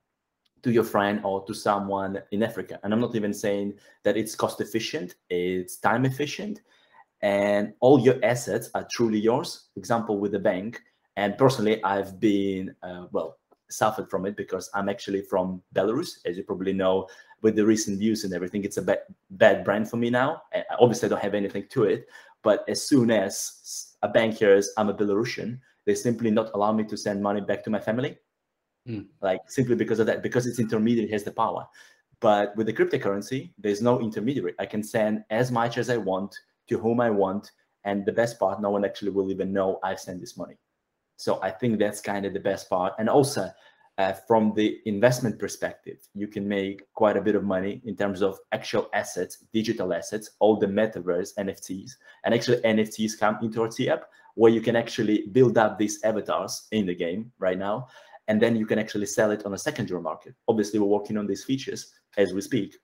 to 0.62 0.72
your 0.72 0.84
friend 0.84 1.20
or 1.24 1.44
to 1.44 1.54
someone 1.54 2.22
in 2.32 2.42
Africa. 2.42 2.80
And 2.82 2.92
I'm 2.92 3.00
not 3.00 3.14
even 3.14 3.34
saying 3.34 3.74
that 4.04 4.16
it's 4.16 4.34
cost 4.34 4.60
efficient; 4.60 5.14
it's 5.30 5.76
time 5.76 6.04
efficient, 6.04 6.62
and 7.22 7.74
all 7.80 8.00
your 8.00 8.24
assets 8.24 8.70
are 8.74 8.86
truly 8.90 9.18
yours. 9.18 9.68
Example 9.76 10.18
with 10.18 10.32
the 10.32 10.38
bank. 10.38 10.82
And 11.18 11.38
personally, 11.38 11.82
I've 11.82 12.20
been 12.20 12.74
uh, 12.82 13.06
well 13.10 13.38
suffered 13.70 14.10
from 14.10 14.26
it 14.26 14.36
because 14.36 14.70
I'm 14.74 14.88
actually 14.88 15.22
from 15.22 15.62
Belarus, 15.74 16.18
as 16.26 16.36
you 16.36 16.44
probably 16.44 16.72
know, 16.72 17.08
with 17.46 17.54
the 17.54 17.64
recent 17.64 17.96
views 18.00 18.24
and 18.24 18.34
everything. 18.34 18.64
It's 18.64 18.76
a 18.76 18.82
bad, 18.82 19.02
bad 19.30 19.64
brand 19.64 19.88
for 19.88 19.98
me 19.98 20.10
now. 20.10 20.42
I 20.52 20.64
obviously 20.80 21.08
don't 21.08 21.22
have 21.22 21.32
anything 21.32 21.66
to 21.70 21.84
it, 21.84 22.08
but 22.42 22.64
as 22.68 22.82
soon 22.82 23.08
as 23.12 23.94
a 24.02 24.08
bank 24.08 24.38
hears 24.38 24.72
I'm 24.76 24.88
a 24.88 24.94
Belarusian, 24.94 25.60
they 25.84 25.94
simply 25.94 26.32
not 26.32 26.50
allow 26.54 26.72
me 26.72 26.82
to 26.82 26.96
send 26.96 27.22
money 27.22 27.40
back 27.40 27.62
to 27.62 27.70
my 27.70 27.78
family. 27.78 28.18
Mm. 28.88 29.06
Like 29.22 29.42
simply 29.46 29.76
because 29.76 30.00
of 30.00 30.06
that, 30.06 30.24
because 30.24 30.44
it's 30.48 30.58
intermediary 30.58 31.08
has 31.12 31.22
the 31.22 31.30
power. 31.30 31.64
But 32.18 32.56
with 32.56 32.66
the 32.66 32.72
cryptocurrency, 32.72 33.52
there's 33.58 33.80
no 33.80 34.00
intermediary. 34.00 34.54
I 34.58 34.66
can 34.66 34.82
send 34.82 35.22
as 35.30 35.52
much 35.52 35.78
as 35.78 35.88
I 35.88 35.98
want 35.98 36.34
to 36.68 36.78
whom 36.78 37.00
I 37.00 37.10
want. 37.10 37.52
And 37.84 38.04
the 38.04 38.18
best 38.20 38.40
part, 38.40 38.60
no 38.60 38.70
one 38.70 38.84
actually 38.84 39.12
will 39.12 39.30
even 39.30 39.52
know 39.52 39.78
I 39.84 39.94
sent 39.94 40.18
this 40.20 40.36
money. 40.36 40.56
So 41.16 41.38
I 41.42 41.52
think 41.52 41.78
that's 41.78 42.00
kind 42.00 42.26
of 42.26 42.32
the 42.32 42.40
best 42.40 42.68
part. 42.68 42.94
And 42.98 43.08
also, 43.08 43.48
uh, 43.98 44.12
from 44.12 44.52
the 44.54 44.78
investment 44.84 45.38
perspective, 45.38 45.96
you 46.14 46.28
can 46.28 46.46
make 46.46 46.82
quite 46.92 47.16
a 47.16 47.20
bit 47.20 47.34
of 47.34 47.44
money 47.44 47.80
in 47.84 47.96
terms 47.96 48.20
of 48.22 48.38
actual 48.52 48.90
assets, 48.92 49.44
digital 49.54 49.94
assets, 49.94 50.30
all 50.38 50.58
the 50.58 50.66
metaverse 50.66 51.34
NFTs. 51.38 51.92
And 52.24 52.34
actually, 52.34 52.58
NFTs 52.58 53.18
come 53.18 53.38
into 53.42 53.62
our 53.62 53.70
app 53.90 54.04
where 54.34 54.52
you 54.52 54.60
can 54.60 54.76
actually 54.76 55.26
build 55.32 55.56
up 55.56 55.78
these 55.78 56.02
avatars 56.04 56.68
in 56.72 56.84
the 56.84 56.94
game 56.94 57.32
right 57.38 57.58
now. 57.58 57.88
And 58.28 58.40
then 58.40 58.54
you 58.54 58.66
can 58.66 58.78
actually 58.78 59.06
sell 59.06 59.30
it 59.30 59.46
on 59.46 59.54
a 59.54 59.58
secondary 59.58 60.02
market. 60.02 60.34
Obviously, 60.46 60.78
we're 60.78 60.86
working 60.86 61.16
on 61.16 61.26
these 61.26 61.44
features 61.44 61.94
as 62.18 62.34
we 62.34 62.42
speak, 62.42 62.76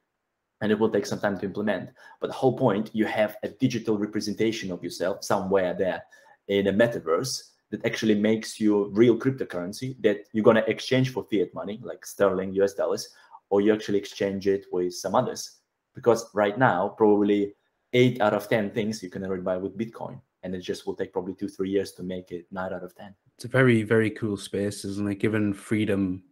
and 0.62 0.73
it 0.73 0.78
will 0.78 0.88
take 0.88 1.04
some 1.04 1.21
time 1.21 1.37
to 1.38 1.45
implement. 1.45 1.90
But 2.21 2.28
the 2.28 2.33
whole 2.35 2.57
point, 2.57 2.90
you 2.95 3.04
have 3.04 3.37
a 3.42 3.49
digital 3.49 3.99
representation 3.99 4.73
of 4.73 4.83
yourself 4.83 5.25
somewhere 5.25 5.75
there 5.75 6.02
in 6.49 6.69
a 6.69 6.73
metaverse 6.73 7.51
that 7.73 7.85
actually 7.87 8.14
makes 8.14 8.61
you 8.61 8.88
real 8.91 9.17
cryptocurrency 9.17 9.97
that 10.02 10.26
you're 10.33 10.45
going 10.45 10.57
to 10.57 10.71
exchange 10.71 11.11
for 11.11 11.26
fiat 11.33 11.52
money 11.55 11.81
like 11.83 12.05
sterling 12.05 12.52
us 12.52 12.75
dollars 12.75 13.09
or 13.49 13.62
you 13.62 13.73
actually 13.73 13.99
exchange 13.99 14.47
it 14.47 14.67
with 14.71 14.95
some 14.95 15.14
others. 15.14 15.61
Because 15.95 16.31
right 16.35 16.57
now 16.59 16.91
probably 16.91 17.55
eight 17.95 18.21
out 18.21 18.35
of 18.35 18.49
ten 18.49 18.71
things 18.71 19.02
you 19.02 19.11
can 19.11 19.25
already 19.25 19.43
buy 19.43 19.57
with 19.57 19.76
bitcoin 19.76 20.21
and 20.43 20.55
it 20.55 20.61
just 20.61 20.87
will 20.87 20.95
take 20.95 21.12
probably 21.12 21.35
two 21.35 21.49
three 21.49 21.71
years 21.71 21.93
to 21.93 22.02
make 22.02 22.31
it 22.31 22.47
nine 22.52 22.75
out 22.75 22.85
of 22.85 22.95
ten. 22.95 23.14
It's 23.37 23.47
a 23.47 23.49
very 23.49 23.83
very 23.83 24.11
cool 24.11 24.37
space 24.37 24.85
isn't 24.85 25.11
it? 25.11 25.17
Giving 25.17 25.55
freedom 25.55 26.23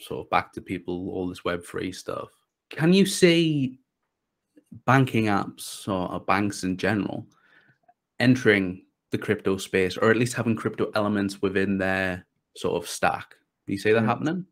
sort 0.00 0.24
of 0.24 0.30
back 0.30 0.52
to 0.54 0.62
people 0.62 1.10
all 1.10 1.28
this 1.28 1.42
web3 1.42 1.94
stuff. 1.94 2.28
Can 2.70 2.92
you 2.94 3.04
see 3.04 3.80
banking 4.86 5.26
apps 5.26 5.86
or 5.88 6.20
banks 6.20 6.64
in 6.64 6.78
general 6.78 7.26
entering 8.18 8.85
the 9.16 9.24
crypto 9.26 9.56
space 9.56 9.96
or 9.96 10.10
at 10.10 10.16
least 10.16 10.34
having 10.34 10.56
crypto 10.56 10.90
elements 10.94 11.40
within 11.42 11.78
their 11.78 12.26
sort 12.56 12.74
of 12.80 12.88
stack 12.88 13.34
do 13.66 13.72
you 13.72 13.78
see 13.78 13.92
that 13.92 14.02
mm. 14.02 14.06
happening 14.06 14.44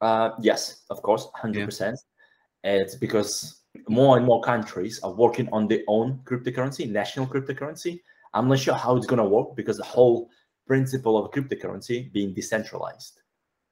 uh, 0.00 0.30
yes 0.40 0.84
of 0.90 1.02
course 1.02 1.28
100% 1.42 1.80
yeah. 1.80 2.70
it's 2.70 2.94
because 2.94 3.62
more 3.88 4.16
and 4.16 4.26
more 4.26 4.42
countries 4.42 5.00
are 5.02 5.12
working 5.12 5.48
on 5.52 5.66
their 5.68 5.82
own 5.88 6.20
cryptocurrency 6.24 6.90
national 6.90 7.26
cryptocurrency 7.26 8.00
I'm 8.34 8.48
not 8.48 8.58
sure 8.58 8.74
how 8.74 8.96
it's 8.96 9.06
going 9.06 9.22
to 9.22 9.24
work 9.24 9.54
because 9.54 9.78
the 9.78 9.84
whole 9.84 10.28
principle 10.66 11.16
of 11.16 11.30
cryptocurrency 11.30 12.12
being 12.12 12.34
decentralized. 12.34 13.20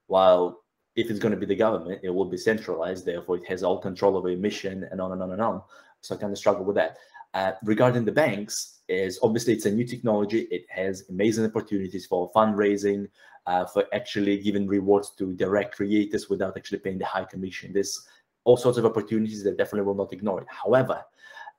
While 0.06 0.62
if 0.94 1.10
it's 1.10 1.18
going 1.18 1.34
to 1.34 1.40
be 1.40 1.46
the 1.46 1.56
government, 1.56 2.00
it 2.02 2.10
will 2.10 2.26
be 2.26 2.36
centralized. 2.36 3.04
Therefore, 3.04 3.38
it 3.38 3.48
has 3.48 3.62
all 3.62 3.78
control 3.78 4.16
of 4.16 4.26
emission 4.26 4.86
and 4.90 5.00
on 5.00 5.12
and 5.12 5.22
on 5.22 5.32
and 5.32 5.42
on. 5.42 5.62
So 6.02 6.14
I 6.14 6.18
kind 6.18 6.32
of 6.32 6.38
struggle 6.38 6.64
with 6.64 6.76
that. 6.76 6.96
Uh, 7.34 7.52
regarding 7.64 8.04
the 8.04 8.12
banks, 8.12 8.80
is 8.88 9.18
obviously 9.22 9.54
it's 9.54 9.66
a 9.66 9.70
new 9.70 9.86
technology. 9.86 10.40
It 10.50 10.66
has 10.68 11.04
amazing 11.08 11.46
opportunities 11.46 12.06
for 12.06 12.30
fundraising, 12.32 13.08
uh, 13.46 13.64
for 13.64 13.86
actually 13.92 14.38
giving 14.38 14.66
rewards 14.66 15.10
to 15.18 15.32
direct 15.32 15.76
creators 15.76 16.28
without 16.28 16.56
actually 16.56 16.78
paying 16.78 16.98
the 16.98 17.06
high 17.06 17.24
commission. 17.24 17.72
There's 17.72 18.06
all 18.44 18.56
sorts 18.56 18.78
of 18.78 18.84
opportunities 18.84 19.42
that 19.44 19.56
definitely 19.56 19.86
will 19.86 19.94
not 19.94 20.12
ignore 20.12 20.40
it. 20.42 20.46
However, 20.48 21.02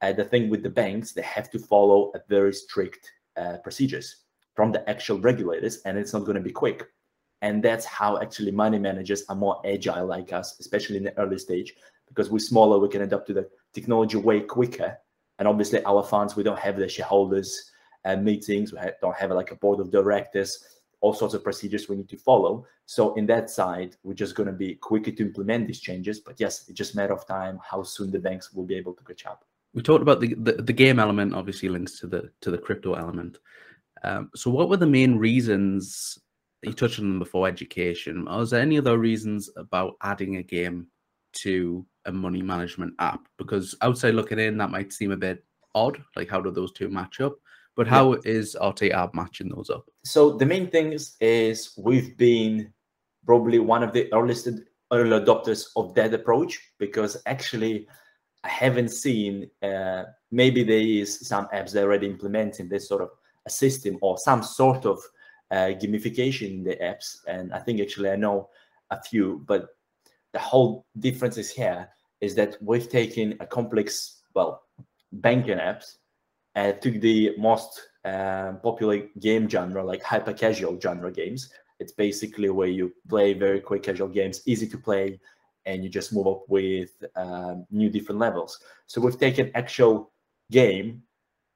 uh, 0.01 0.13
the 0.13 0.25
thing 0.25 0.49
with 0.49 0.63
the 0.63 0.69
banks, 0.69 1.13
they 1.13 1.21
have 1.21 1.49
to 1.51 1.59
follow 1.59 2.11
a 2.13 2.19
very 2.29 2.53
strict 2.53 3.11
uh, 3.37 3.57
procedures 3.63 4.17
from 4.53 4.71
the 4.71 4.87
actual 4.89 5.19
regulators, 5.19 5.77
and 5.85 5.97
it's 5.97 6.13
not 6.13 6.25
going 6.25 6.35
to 6.35 6.41
be 6.41 6.51
quick. 6.51 6.83
And 7.41 7.63
that's 7.63 7.85
how 7.85 8.21
actually 8.21 8.51
money 8.51 8.79
managers 8.79 9.23
are 9.27 9.35
more 9.35 9.61
agile 9.65 10.05
like 10.05 10.31
us, 10.31 10.59
especially 10.59 10.97
in 10.97 11.03
the 11.03 11.17
early 11.17 11.37
stage, 11.37 11.73
because 12.07 12.29
we're 12.29 12.39
smaller, 12.39 12.79
we 12.79 12.89
can 12.89 13.01
adapt 13.01 13.27
to 13.27 13.33
the 13.33 13.49
technology 13.73 14.17
way 14.17 14.41
quicker. 14.41 14.97
And 15.39 15.47
obviously, 15.47 15.83
our 15.85 16.03
funds, 16.03 16.35
we 16.35 16.43
don't 16.43 16.59
have 16.59 16.77
the 16.77 16.87
shareholders 16.87 17.71
uh, 18.05 18.15
meetings, 18.15 18.71
we 18.71 18.79
don't 19.01 19.15
have 19.15 19.31
like 19.31 19.51
a 19.51 19.55
board 19.55 19.79
of 19.79 19.91
directors, 19.91 20.63
all 21.01 21.13
sorts 21.13 21.33
of 21.33 21.43
procedures 21.43 21.89
we 21.89 21.97
need 21.97 22.09
to 22.09 22.17
follow. 22.17 22.65
So 22.85 23.13
in 23.15 23.25
that 23.27 23.49
side, 23.49 23.95
we're 24.03 24.13
just 24.13 24.35
going 24.35 24.47
to 24.47 24.53
be 24.53 24.75
quicker 24.75 25.11
to 25.11 25.23
implement 25.23 25.67
these 25.67 25.79
changes. 25.79 26.19
But 26.19 26.39
yes, 26.39 26.65
it's 26.67 26.77
just 26.77 26.93
a 26.93 26.97
matter 26.97 27.13
of 27.13 27.25
time 27.25 27.59
how 27.63 27.83
soon 27.83 28.11
the 28.11 28.19
banks 28.19 28.53
will 28.53 28.65
be 28.65 28.75
able 28.75 28.93
to 28.93 29.03
catch 29.03 29.25
up. 29.25 29.45
We 29.73 29.81
talked 29.81 30.01
about 30.01 30.21
the, 30.21 30.35
the, 30.35 30.53
the 30.53 30.73
game 30.73 30.99
element, 30.99 31.33
obviously 31.33 31.69
links 31.69 31.99
to 31.99 32.07
the 32.07 32.29
to 32.41 32.51
the 32.51 32.57
crypto 32.57 32.93
element. 32.93 33.39
Um, 34.03 34.29
so 34.35 34.51
what 34.51 34.69
were 34.69 34.77
the 34.77 34.85
main 34.85 35.17
reasons 35.17 36.19
you 36.61 36.73
touched 36.73 36.99
on 36.99 37.09
them 37.09 37.19
before 37.19 37.47
education? 37.47 38.25
Was 38.25 38.51
there 38.51 38.61
any 38.61 38.77
other 38.77 38.97
reasons 38.97 39.49
about 39.55 39.95
adding 40.01 40.37
a 40.37 40.43
game 40.43 40.87
to 41.33 41.85
a 42.05 42.11
money 42.11 42.41
management 42.41 42.93
app? 42.99 43.27
Because 43.37 43.75
outside 43.81 44.15
looking 44.15 44.39
in, 44.39 44.57
that 44.57 44.71
might 44.71 44.93
seem 44.93 45.11
a 45.11 45.17
bit 45.17 45.43
odd. 45.75 46.01
Like, 46.15 46.29
how 46.29 46.41
do 46.41 46.51
those 46.51 46.71
two 46.71 46.89
match 46.89 47.21
up? 47.21 47.35
But 47.75 47.87
how 47.87 48.13
yeah. 48.13 48.19
is 48.25 48.55
RT 48.63 48.91
app 48.91 49.15
matching 49.15 49.49
those 49.49 49.69
up? 49.69 49.85
So 50.05 50.37
the 50.37 50.45
main 50.45 50.69
things 50.69 51.15
is 51.19 51.73
we've 51.77 52.15
been 52.17 52.71
probably 53.25 53.59
one 53.59 53.83
of 53.83 53.93
the 53.93 54.13
earliest 54.13 54.47
early 54.91 55.19
adopters 55.19 55.69
of 55.75 55.95
that 55.95 56.13
approach 56.13 56.59
because 56.77 57.21
actually 57.25 57.87
I 58.43 58.49
haven't 58.49 58.89
seen 58.89 59.49
uh, 59.63 60.03
maybe 60.31 60.63
there 60.63 60.79
is 60.79 61.27
some 61.27 61.47
apps 61.53 61.71
that 61.71 61.81
are 61.81 61.87
already 61.87 62.07
implementing 62.07 62.69
this 62.69 62.87
sort 62.87 63.01
of 63.01 63.09
a 63.45 63.49
system 63.49 63.97
or 64.01 64.17
some 64.17 64.43
sort 64.43 64.85
of 64.85 64.99
uh, 65.51 65.71
gamification 65.81 66.49
in 66.51 66.63
the 66.63 66.75
apps. 66.75 67.17
And 67.27 67.53
I 67.53 67.59
think 67.59 67.81
actually 67.81 68.09
I 68.09 68.15
know 68.15 68.49
a 68.91 69.01
few, 69.01 69.43
but 69.47 69.69
the 70.33 70.39
whole 70.39 70.85
difference 70.99 71.37
is 71.37 71.49
here 71.51 71.87
is 72.19 72.35
that 72.35 72.57
we've 72.61 72.89
taken 72.89 73.35
a 73.39 73.45
complex, 73.45 74.21
well, 74.33 74.63
banking 75.11 75.57
apps 75.57 75.97
and 76.55 76.81
took 76.81 76.99
the 77.01 77.35
most 77.37 77.89
uh, 78.05 78.53
popular 78.63 79.07
game 79.19 79.47
genre, 79.47 79.83
like 79.83 80.03
hyper 80.03 80.33
casual 80.33 80.79
genre 80.79 81.11
games. 81.11 81.51
It's 81.79 81.91
basically 81.91 82.49
where 82.49 82.67
you 82.67 82.93
play 83.07 83.33
very 83.33 83.59
quick 83.59 83.83
casual 83.83 84.07
games, 84.07 84.41
easy 84.45 84.67
to 84.67 84.77
play, 84.77 85.19
and 85.65 85.83
you 85.83 85.89
just 85.89 86.13
move 86.13 86.27
up 86.27 86.43
with 86.47 86.91
um, 87.15 87.65
new 87.71 87.89
different 87.89 88.19
levels. 88.19 88.59
So 88.87 89.01
we've 89.01 89.19
taken 89.19 89.51
actual 89.55 90.11
game 90.51 91.03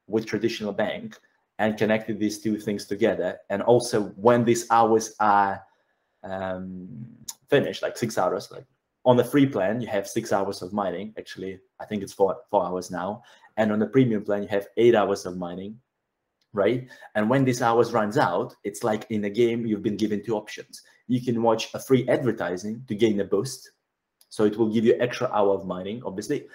with 0.07 0.25
traditional 0.25 0.73
bank 0.73 1.17
and 1.59 1.77
connected 1.77 2.19
these 2.19 2.39
two 2.39 2.57
things 2.57 2.85
together. 2.85 3.37
And 3.49 3.61
also 3.61 4.03
when 4.15 4.45
these 4.45 4.69
hours 4.69 5.15
are 5.19 5.61
um, 6.23 6.87
finished, 7.49 7.81
like 7.81 7.97
six 7.97 8.17
hours, 8.17 8.49
like 8.51 8.65
on 9.05 9.15
the 9.15 9.23
free 9.23 9.45
plan, 9.45 9.79
you 9.79 9.87
have 9.87 10.07
six 10.07 10.33
hours 10.33 10.61
of 10.61 10.73
mining. 10.73 11.13
Actually, 11.17 11.59
I 11.79 11.85
think 11.85 12.03
it's 12.03 12.13
four, 12.13 12.37
four 12.49 12.65
hours 12.65 12.91
now. 12.91 13.23
And 13.55 13.71
on 13.71 13.79
the 13.79 13.87
premium 13.87 14.23
plan, 14.23 14.43
you 14.43 14.49
have 14.49 14.67
eight 14.75 14.95
hours 14.95 15.25
of 15.25 15.37
mining, 15.37 15.79
right? 16.53 16.87
And 17.15 17.29
when 17.29 17.45
this 17.45 17.61
hours 17.61 17.93
runs 17.93 18.17
out, 18.17 18.53
it's 18.63 18.83
like 18.83 19.07
in 19.09 19.23
a 19.23 19.29
game, 19.29 19.65
you've 19.65 19.81
been 19.81 19.97
given 19.97 20.23
two 20.23 20.35
options. 20.35 20.81
You 21.07 21.21
can 21.21 21.41
watch 21.41 21.73
a 21.73 21.79
free 21.79 22.07
advertising 22.09 22.83
to 22.87 22.95
gain 22.95 23.21
a 23.21 23.23
boost. 23.23 23.71
So 24.29 24.43
it 24.43 24.57
will 24.57 24.67
give 24.67 24.83
you 24.83 24.97
extra 24.99 25.31
hour 25.31 25.53
of 25.53 25.65
mining, 25.65 26.03
obviously. 26.05 26.47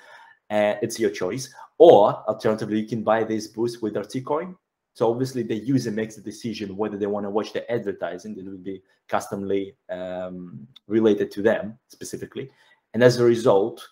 Uh, 0.51 0.75
it's 0.83 1.01
your 1.01 1.11
choice. 1.11 1.53
Or 1.79 2.23
alternatively, 2.29 2.81
you 2.81 2.87
can 2.87 3.03
buy 3.03 3.25
this 3.25 3.47
boost 3.47 3.83
with 3.83 3.97
RT 3.97 4.25
coin 4.27 4.57
so 4.95 5.11
obviously 5.11 5.43
the 5.43 5.55
user 5.55 5.91
makes 5.91 6.17
the 6.17 6.23
decision 6.23 6.77
whether 6.77 6.97
they 6.97 7.07
want 7.07 7.25
to 7.25 7.31
watch 7.31 7.53
the 7.53 7.71
advertising 7.71 8.35
that 8.35 8.45
will 8.45 8.59
be 8.59 8.83
customly 9.09 9.75
um, 9.91 10.67
related 10.87 11.31
to 11.33 11.43
them 11.43 11.79
specifically. 11.89 12.51
And 12.93 13.03
as 13.03 13.19
a 13.19 13.25
result, 13.25 13.87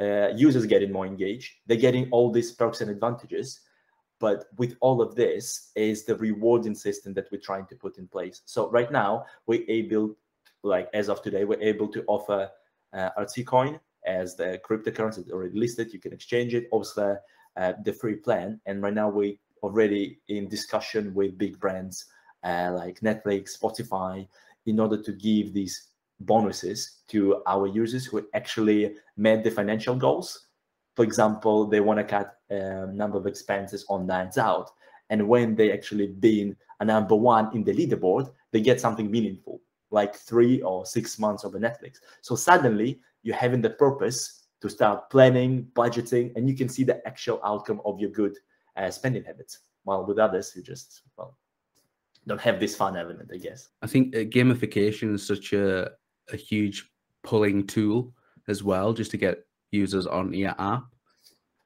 uh, 0.00 0.28
users 0.28 0.66
getting 0.66 0.92
more 0.92 1.06
engaged. 1.06 1.52
They're 1.66 1.76
getting 1.76 2.08
all 2.10 2.30
these 2.30 2.52
perks 2.52 2.80
and 2.80 2.90
advantages. 2.90 3.60
But 4.18 4.46
with 4.56 4.76
all 4.80 5.02
of 5.02 5.14
this 5.14 5.72
is 5.74 6.04
the 6.04 6.16
rewarding 6.16 6.74
system 6.74 7.12
that 7.14 7.28
we're 7.30 7.40
trying 7.40 7.66
to 7.66 7.76
put 7.76 7.98
in 7.98 8.08
place. 8.08 8.40
So 8.46 8.70
right 8.70 8.90
now 8.90 9.26
we're 9.46 9.64
able, 9.68 10.16
like 10.62 10.88
as 10.94 11.10
of 11.10 11.22
today, 11.22 11.44
we're 11.44 11.60
able 11.60 11.88
to 11.88 12.02
offer 12.06 12.48
uh, 12.94 13.10
RT 13.18 13.44
coin 13.46 13.78
as 14.06 14.36
the 14.36 14.58
cryptocurrency 14.66 15.30
already 15.30 15.58
listed. 15.58 15.92
You 15.92 15.98
can 15.98 16.14
exchange 16.14 16.54
it, 16.54 16.68
also 16.70 17.18
uh, 17.56 17.72
the 17.84 17.92
free 17.92 18.16
plan. 18.16 18.58
And 18.64 18.82
right 18.82 18.94
now 18.94 19.10
we 19.10 19.38
already 19.62 20.20
in 20.28 20.48
discussion 20.48 21.14
with 21.14 21.38
big 21.38 21.58
brands 21.58 22.06
uh, 22.44 22.72
like 22.74 23.00
Netflix, 23.00 23.58
Spotify, 23.58 24.26
in 24.66 24.80
order 24.80 25.02
to 25.02 25.12
give 25.12 25.52
these 25.52 25.88
bonuses 26.20 27.02
to 27.08 27.42
our 27.46 27.66
users 27.66 28.06
who 28.06 28.26
actually 28.34 28.94
met 29.16 29.44
the 29.44 29.50
financial 29.50 29.94
goals. 29.94 30.46
For 30.94 31.04
example, 31.04 31.66
they 31.66 31.80
want 31.80 31.98
to 31.98 32.04
cut 32.04 32.38
a 32.50 32.84
um, 32.84 32.96
number 32.96 33.18
of 33.18 33.26
expenses 33.26 33.84
on 33.88 34.06
nights 34.06 34.38
out. 34.38 34.70
And 35.10 35.28
when 35.28 35.54
they 35.54 35.72
actually 35.72 36.08
been 36.08 36.56
a 36.80 36.84
number 36.84 37.14
one 37.14 37.54
in 37.54 37.64
the 37.64 37.74
leaderboard, 37.74 38.32
they 38.50 38.60
get 38.60 38.80
something 38.80 39.10
meaningful, 39.10 39.60
like 39.90 40.14
three 40.16 40.62
or 40.62 40.86
six 40.86 41.18
months 41.18 41.44
of 41.44 41.54
a 41.54 41.58
Netflix. 41.58 41.98
So 42.22 42.34
suddenly 42.34 43.00
you're 43.22 43.36
having 43.36 43.60
the 43.60 43.70
purpose 43.70 44.44
to 44.62 44.70
start 44.70 45.10
planning, 45.10 45.68
budgeting, 45.74 46.34
and 46.34 46.48
you 46.48 46.56
can 46.56 46.68
see 46.68 46.82
the 46.82 47.06
actual 47.06 47.40
outcome 47.44 47.80
of 47.84 48.00
your 48.00 48.10
good 48.10 48.36
uh, 48.76 48.90
spending 48.90 49.24
habits. 49.24 49.58
While 49.84 50.04
with 50.04 50.18
others, 50.18 50.52
you 50.56 50.62
just 50.62 51.02
well 51.16 51.38
don't 52.26 52.40
have 52.40 52.58
this 52.58 52.74
fun 52.74 52.96
element, 52.96 53.30
I 53.32 53.36
guess. 53.38 53.68
I 53.82 53.86
think 53.86 54.14
uh, 54.16 54.20
gamification 54.20 55.14
is 55.14 55.26
such 55.26 55.52
a 55.52 55.90
a 56.32 56.36
huge 56.36 56.90
pulling 57.22 57.66
tool 57.66 58.12
as 58.48 58.62
well, 58.62 58.92
just 58.92 59.10
to 59.12 59.16
get 59.16 59.44
users 59.70 60.06
on 60.06 60.32
your 60.32 60.54
app. 60.58 60.84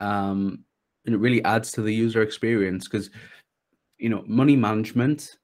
Um, 0.00 0.64
and 1.06 1.14
it 1.14 1.18
really 1.18 1.42
adds 1.44 1.72
to 1.72 1.82
the 1.82 1.94
user 1.94 2.22
experience 2.22 2.86
because 2.88 3.10
you 3.98 4.08
know 4.08 4.24
money 4.26 4.56
management 4.56 5.36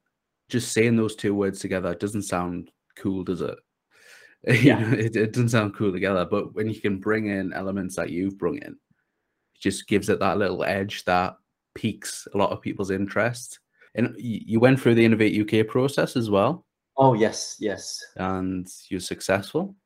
just 0.49 0.73
saying 0.73 0.97
those 0.97 1.17
two 1.17 1.35
words 1.35 1.61
together 1.61 1.95
doesn't 1.95 2.23
sound 2.23 2.71
cool 2.97 3.25
does 3.25 3.41
it 3.41 3.59
yeah. 4.47 4.79
you 4.79 4.87
know, 4.87 4.93
it, 4.97 5.17
it, 5.17 5.33
doesn't 5.33 5.51
sound 5.51 5.75
cool 5.75 5.93
together 5.93 6.25
but 6.25 6.55
when 6.55 6.69
you 6.69 6.81
can 6.81 6.99
bring 6.99 7.27
in 7.27 7.53
elements 7.53 7.97
that 7.97 8.11
you've 8.11 8.39
brought 8.39 8.57
in 8.57 8.73
it 8.73 9.61
just 9.61 9.87
gives 9.89 10.09
it 10.09 10.21
that 10.21 10.39
little 10.39 10.65
edge 10.65 11.05
that 11.05 11.35
piques 11.77 12.27
a 12.35 12.39
lot 12.39 12.51
of 12.51 12.61
people's 12.61 12.91
interest. 12.91 13.61
And 13.95 14.15
you 14.19 14.59
went 14.59 14.81
through 14.81 14.97
the 14.97 15.05
Innovate 15.05 15.41
UK 15.41 15.67
process 15.69 16.17
as 16.17 16.29
well. 16.29 16.67
Oh 16.97 17.15
yes, 17.15 17.57
yes. 17.61 18.03
And 18.17 18.67
you're 18.89 19.01
successful. 19.01 19.77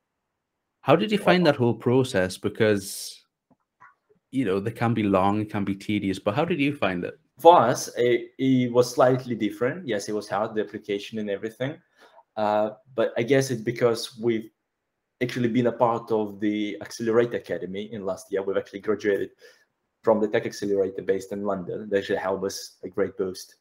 How 0.80 0.96
did 0.96 1.12
you 1.12 1.18
find 1.18 1.46
that 1.46 1.56
whole 1.56 1.74
process? 1.74 2.38
Because 2.38 3.24
you 4.30 4.44
know 4.44 4.60
they 4.60 4.70
can 4.70 4.94
be 4.94 5.02
long, 5.02 5.40
it 5.40 5.50
can 5.50 5.64
be 5.64 5.74
tedious, 5.74 6.18
but 6.18 6.34
how 6.34 6.44
did 6.44 6.60
you 6.60 6.74
find 6.74 7.04
it? 7.04 7.18
For 7.38 7.58
us, 7.58 7.88
it, 7.96 8.32
it 8.38 8.72
was 8.72 8.94
slightly 8.94 9.34
different. 9.34 9.86
Yes, 9.86 10.08
it 10.08 10.14
was 10.14 10.28
hard, 10.28 10.54
the 10.54 10.60
application 10.60 11.18
and 11.18 11.30
everything. 11.30 11.76
Uh, 12.36 12.70
but 12.94 13.12
I 13.16 13.22
guess 13.22 13.50
it's 13.50 13.62
because 13.62 14.18
we've 14.18 14.50
actually 15.22 15.48
been 15.48 15.66
a 15.66 15.72
part 15.72 16.10
of 16.10 16.40
the 16.40 16.76
Accelerate 16.80 17.34
Academy 17.34 17.92
in 17.92 18.04
last 18.04 18.26
year. 18.30 18.42
We've 18.42 18.56
actually 18.56 18.80
graduated 18.80 19.30
from 20.02 20.20
the 20.20 20.28
Tech 20.28 20.46
Accelerator 20.46 21.02
based 21.02 21.32
in 21.32 21.44
London. 21.44 21.88
They 21.88 22.02
should 22.02 22.18
help 22.18 22.44
us 22.44 22.76
a 22.82 22.88
great 22.88 23.16
boost 23.16 23.56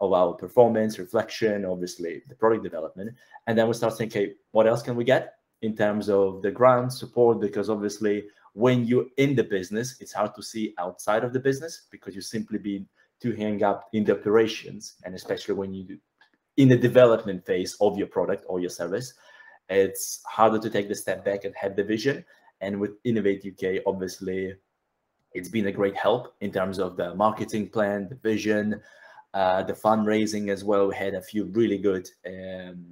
of 0.00 0.12
our 0.12 0.32
performance, 0.34 0.98
reflection, 0.98 1.64
obviously 1.64 2.22
the 2.28 2.34
product 2.34 2.64
development. 2.64 3.14
And 3.46 3.56
then 3.56 3.68
we 3.68 3.74
start 3.74 3.96
thinking, 3.96 4.22
okay, 4.22 4.32
what 4.50 4.66
else 4.66 4.82
can 4.82 4.96
we 4.96 5.04
get 5.04 5.34
in 5.62 5.76
terms 5.76 6.08
of 6.08 6.42
the 6.42 6.50
grant 6.50 6.92
support? 6.92 7.40
Because 7.40 7.70
obviously 7.70 8.24
when 8.54 8.84
you're 8.84 9.06
in 9.16 9.34
the 9.34 9.44
business, 9.44 9.96
it's 10.00 10.12
hard 10.12 10.34
to 10.34 10.42
see 10.42 10.74
outside 10.78 11.24
of 11.24 11.32
the 11.32 11.40
business 11.40 11.86
because 11.90 12.14
you 12.14 12.20
simply 12.20 12.58
be 12.58 12.84
too 13.20 13.32
hang 13.32 13.62
up 13.62 13.88
in 13.92 14.04
the 14.04 14.18
operations. 14.18 14.96
And 15.04 15.14
especially 15.14 15.54
when 15.54 15.72
you 15.72 15.84
do 15.84 15.98
in 16.58 16.68
the 16.68 16.76
development 16.76 17.46
phase 17.46 17.76
of 17.80 17.96
your 17.96 18.08
product 18.08 18.44
or 18.46 18.60
your 18.60 18.70
service, 18.70 19.14
it's 19.68 20.20
harder 20.26 20.58
to 20.58 20.68
take 20.68 20.88
the 20.88 20.94
step 20.94 21.24
back 21.24 21.44
and 21.44 21.54
have 21.54 21.76
the 21.76 21.84
vision. 21.84 22.24
And 22.60 22.78
with 22.78 22.92
Innovate 23.04 23.46
UK, 23.46 23.82
obviously 23.86 24.54
it's 25.34 25.48
been 25.48 25.66
a 25.66 25.72
great 25.72 25.96
help 25.96 26.34
in 26.40 26.52
terms 26.52 26.78
of 26.78 26.96
the 26.96 27.14
marketing 27.14 27.68
plan, 27.68 28.08
the 28.08 28.16
vision, 28.16 28.80
uh, 29.34 29.62
the 29.62 29.72
fundraising 29.72 30.50
as 30.50 30.64
well. 30.64 30.88
We 30.88 30.94
had 30.94 31.14
a 31.14 31.22
few 31.22 31.44
really 31.46 31.78
good 31.78 32.08
um, 32.26 32.84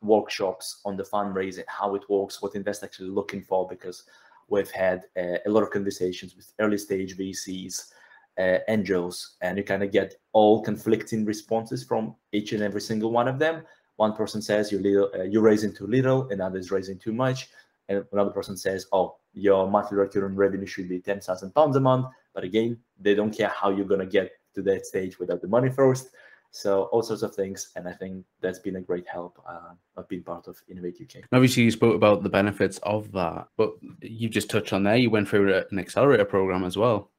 workshops 0.00 0.80
on 0.84 0.96
the 0.96 1.02
fundraising, 1.02 1.64
how 1.66 1.94
it 1.94 2.08
works, 2.08 2.40
what 2.40 2.54
investors 2.54 2.84
actually 2.84 3.10
looking 3.10 3.42
for, 3.42 3.66
because 3.68 4.04
we've 4.48 4.70
had 4.70 5.04
uh, 5.16 5.38
a 5.44 5.50
lot 5.50 5.62
of 5.62 5.70
conversations 5.70 6.36
with 6.36 6.52
early 6.58 6.78
stage 6.78 7.16
VCs, 7.16 7.92
uh, 8.38 8.58
angels, 8.68 9.36
and 9.40 9.58
you 9.58 9.64
kind 9.64 9.82
of 9.82 9.90
get 9.90 10.14
all 10.32 10.62
conflicting 10.62 11.24
responses 11.24 11.82
from 11.82 12.14
each 12.32 12.52
and 12.52 12.62
every 12.62 12.80
single 12.80 13.10
one 13.10 13.26
of 13.26 13.38
them. 13.38 13.62
One 13.96 14.14
person 14.14 14.40
says 14.40 14.70
you're 14.70 14.80
little, 14.80 15.10
uh, 15.14 15.24
you're 15.24 15.42
raising 15.42 15.74
too 15.74 15.88
little, 15.88 16.28
another 16.30 16.58
is 16.58 16.70
raising 16.70 16.98
too 16.98 17.12
much, 17.12 17.48
and 17.88 18.04
another 18.12 18.30
person 18.30 18.56
says, 18.56 18.86
"Oh, 18.92 19.16
your 19.32 19.70
monthly 19.70 19.98
recurring 19.98 20.36
revenue 20.36 20.66
should 20.66 20.88
be 20.88 21.00
10,000 21.00 21.54
pounds 21.54 21.76
a 21.76 21.80
month. 21.80 22.06
But 22.34 22.44
again, 22.44 22.78
they 23.00 23.14
don't 23.14 23.36
care 23.36 23.48
how 23.48 23.70
you're 23.70 23.86
gonna 23.86 24.06
get 24.06 24.32
to 24.54 24.62
that 24.62 24.86
stage 24.86 25.18
without 25.18 25.40
the 25.40 25.48
money 25.48 25.70
first. 25.70 26.08
So 26.50 26.84
all 26.84 27.02
sorts 27.02 27.22
of 27.22 27.34
things, 27.34 27.72
and 27.76 27.86
I 27.86 27.92
think 27.92 28.24
that's 28.40 28.58
been 28.58 28.76
a 28.76 28.80
great 28.80 29.06
help 29.06 29.38
uh, 29.46 29.74
of 29.96 30.08
being 30.08 30.22
part 30.22 30.48
of 30.48 30.56
Innovate 30.68 30.98
UK. 31.00 31.24
Obviously, 31.32 31.64
you 31.64 31.70
spoke 31.70 31.94
about 31.94 32.22
the 32.22 32.30
benefits 32.30 32.78
of 32.78 33.12
that, 33.12 33.48
but 33.56 33.72
you 34.00 34.28
just 34.28 34.48
touched 34.48 34.72
on 34.72 34.82
there. 34.82 34.96
You 34.96 35.10
went 35.10 35.28
through 35.28 35.62
an 35.70 35.78
accelerator 35.78 36.24
program 36.24 36.64
as 36.64 36.76
well. 36.76 37.10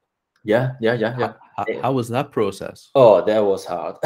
Yeah, 0.44 0.72
yeah, 0.82 0.94
yeah, 0.94 1.16
yeah. 1.20 1.34
How, 1.58 1.66
how 1.82 1.92
was 1.92 2.10
that 2.10 2.32
process? 2.32 2.90
Oh, 2.96 3.24
that 3.24 3.40
was 3.40 3.66
hard. 3.66 3.98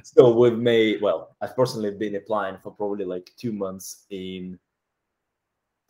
so 0.04 0.32
we've 0.32 0.58
made 0.58 1.02
well. 1.02 1.36
I've 1.42 1.56
personally 1.56 1.90
been 1.90 2.14
applying 2.14 2.56
for 2.62 2.70
probably 2.70 3.04
like 3.04 3.30
two 3.36 3.52
months 3.52 4.06
in 4.10 4.58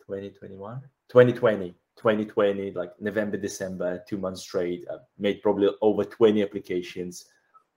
2021, 0.09 0.81
2020, 1.09 1.69
2020, 1.95 2.71
like 2.71 2.91
November, 2.99 3.37
December, 3.37 4.03
two 4.07 4.17
months 4.17 4.41
straight. 4.41 4.85
I've 4.91 4.99
made 5.17 5.41
probably 5.41 5.69
over 5.81 6.03
20 6.03 6.41
applications 6.41 7.25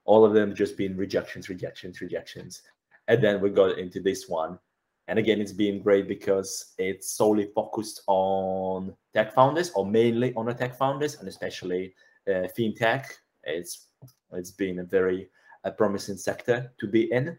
all 0.04 0.24
of 0.24 0.34
them 0.34 0.54
just 0.54 0.76
been 0.76 0.96
rejections, 0.96 1.48
rejections, 1.48 2.00
rejections. 2.00 2.62
And 3.08 3.22
then 3.22 3.40
we 3.40 3.50
got 3.50 3.78
into 3.78 4.00
this 4.00 4.28
one. 4.28 4.58
And 5.08 5.18
again, 5.18 5.40
it's 5.40 5.52
been 5.52 5.82
great 5.82 6.08
because 6.08 6.74
it's 6.78 7.12
solely 7.12 7.50
focused 7.54 8.02
on 8.06 8.94
tech 9.14 9.34
founders 9.34 9.70
or 9.74 9.84
mainly 9.84 10.32
on 10.34 10.46
the 10.46 10.54
tech 10.54 10.76
founders 10.76 11.16
and 11.16 11.28
especially 11.28 11.94
uh, 12.28 12.46
fintech. 12.56 13.06
It's 13.44 13.88
it's 14.32 14.52
been 14.52 14.78
a 14.78 14.84
very 14.84 15.28
a 15.64 15.70
promising 15.70 16.16
sector 16.16 16.72
to 16.80 16.86
be 16.86 17.12
in. 17.12 17.38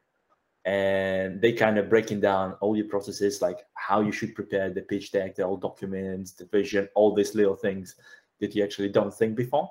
And 0.66 1.42
they 1.42 1.52
kind 1.52 1.78
of 1.78 1.90
breaking 1.90 2.22
down 2.22 2.54
all 2.62 2.76
your 2.76 2.88
processes, 2.88 3.42
like 3.42 3.60
how 3.74 4.00
you 4.02 4.12
should 4.12 4.34
prepare 4.34 4.70
the 4.70 4.82
pitch 4.82 5.12
deck, 5.12 5.36
the 5.36 5.44
old 5.44 5.62
documents, 5.62 6.32
the 6.32 6.46
vision, 6.46 6.88
all 6.96 7.14
these 7.14 7.36
little 7.36 7.56
things 7.56 7.96
that 8.40 8.56
you 8.56 8.64
actually 8.64 8.90
don't 8.90 9.14
think 9.14 9.36
before. 9.36 9.70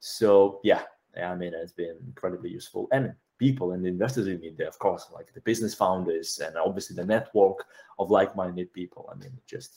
So 0.00 0.60
yeah, 0.62 0.82
I 1.22 1.34
mean, 1.34 1.52
it's 1.54 1.72
been 1.72 1.96
incredibly 2.06 2.50
useful. 2.50 2.88
And 2.92 3.14
people 3.38 3.72
and 3.72 3.84
the 3.84 3.88
investors 3.88 4.26
in 4.26 4.42
India, 4.42 4.68
of 4.68 4.78
course, 4.78 5.06
like 5.14 5.32
the 5.32 5.40
business 5.40 5.74
founders 5.74 6.40
and 6.44 6.56
obviously 6.56 6.96
the 6.96 7.04
network 7.04 7.64
of 7.98 8.10
like-minded 8.10 8.72
people. 8.72 9.08
I 9.12 9.16
mean, 9.16 9.32
just 9.46 9.72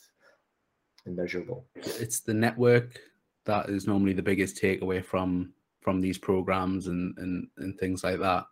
immeasurable. 1.06 1.66
It's 1.74 2.20
the 2.20 2.34
network 2.34 3.00
that 3.44 3.68
is 3.68 3.86
normally 3.86 4.12
the 4.12 4.22
biggest 4.22 4.60
takeaway 4.60 5.04
from 5.04 5.52
from 5.80 6.00
these 6.00 6.18
programs 6.18 6.86
and 6.86 7.16
and, 7.18 7.48
and 7.58 7.78
things 7.78 8.04
like 8.04 8.18
that. 8.20 8.44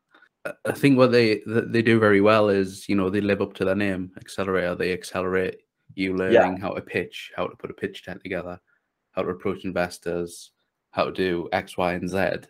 I 0.45 0.73
think 0.73 0.97
what 0.97 1.13
they 1.13 1.43
they 1.47 1.83
do 1.83 1.99
very 1.99 2.21
well 2.21 2.49
is 2.49 2.89
you 2.89 2.95
know 2.95 3.11
they 3.11 3.21
live 3.21 3.43
up 3.43 3.55
to 3.55 3.65
their 3.65 3.75
name, 3.75 4.13
accelerator. 4.17 4.75
They 4.75 4.93
accelerate 4.93 5.63
you 5.95 6.17
learning 6.17 6.55
yeah. 6.55 6.59
how 6.59 6.71
to 6.71 6.81
pitch, 6.81 7.33
how 7.37 7.47
to 7.47 7.57
put 7.57 7.71
a 7.71 7.75
pitch 7.75 8.05
deck 8.07 8.23
together, 8.23 8.59
how 9.13 9.23
to 9.23 9.29
approach 9.29 9.65
investors, 9.65 10.53
how 10.93 11.05
to 11.05 11.13
do 11.13 11.49
X, 11.53 11.77
Y, 11.77 11.93
and 11.93 12.09
Z 12.09 12.49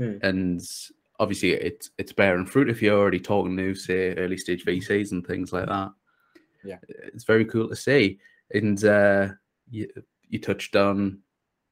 Mm. 0.00 0.22
And 0.22 0.60
obviously, 1.18 1.52
it's 1.52 1.90
it's 1.98 2.12
bearing 2.12 2.46
fruit 2.46 2.70
if 2.70 2.80
you're 2.80 2.98
already 2.98 3.20
talking 3.20 3.56
to, 3.56 3.74
say, 3.74 4.14
early 4.14 4.38
stage 4.38 4.64
VCs 4.64 5.12
and 5.12 5.26
things 5.26 5.52
like 5.52 5.66
that. 5.66 5.90
Yeah, 6.64 6.78
it's 6.88 7.24
very 7.24 7.44
cool 7.44 7.68
to 7.68 7.76
see. 7.76 8.18
And 8.52 8.82
uh, 8.84 9.28
you 9.70 9.88
you 10.28 10.38
touched 10.38 10.74
on 10.74 11.18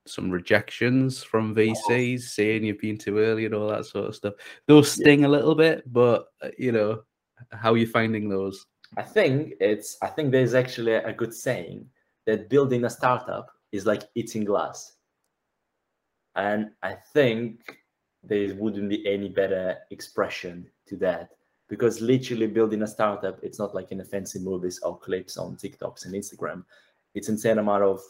some 0.09 0.31
rejections 0.31 1.23
from 1.23 1.55
VCs, 1.55 2.15
oh. 2.15 2.19
saying 2.19 2.65
you've 2.65 2.81
been 2.81 2.99
too 2.99 3.19
early 3.19 3.45
and 3.45 3.55
all 3.55 3.69
that 3.69 3.87
sort 3.87 4.09
of 4.09 4.15
stuff. 4.15 4.35
Those 4.67 4.93
sting 4.93 5.21
yeah. 5.21 5.27
a 5.27 5.29
little 5.29 5.55
bit, 5.55 5.91
but 5.93 6.27
uh, 6.43 6.49
you 6.59 6.73
know, 6.73 7.03
how 7.53 7.73
are 7.73 7.77
you 7.77 7.87
finding 7.87 8.29
those? 8.29 8.67
I 8.97 9.03
think 9.03 9.55
it's. 9.61 9.97
I 10.03 10.09
think 10.09 10.33
there's 10.33 10.55
actually 10.55 10.95
a 10.95 11.13
good 11.13 11.35
saying 11.35 11.87
that 12.27 12.49
building 12.49 12.85
a 12.85 12.91
startup 12.91 13.51
is 13.73 13.87
like 13.87 14.03
eating 14.15 14.45
glass, 14.45 14.95
and 16.35 16.71
I 16.83 16.97
think 17.13 17.79
there 18.23 18.55
wouldn't 18.55 18.89
be 18.89 19.07
any 19.07 19.29
better 19.29 19.77
expression 19.91 20.67
to 20.87 20.97
that 20.97 21.31
because 21.69 22.01
literally 22.01 22.47
building 22.47 22.83
a 22.83 22.87
startup 22.87 23.39
it's 23.43 23.59
not 23.59 23.75
like 23.75 23.93
in 23.93 23.99
the 23.99 24.05
fancy 24.05 24.39
movies 24.39 24.81
or 24.83 24.99
clips 24.99 25.37
on 25.37 25.57
tiktoks 25.57 26.05
and 26.05 26.15
instagram 26.15 26.65
it's 27.15 27.29
insane 27.29 27.59
amount 27.59 27.83
of 27.83 28.01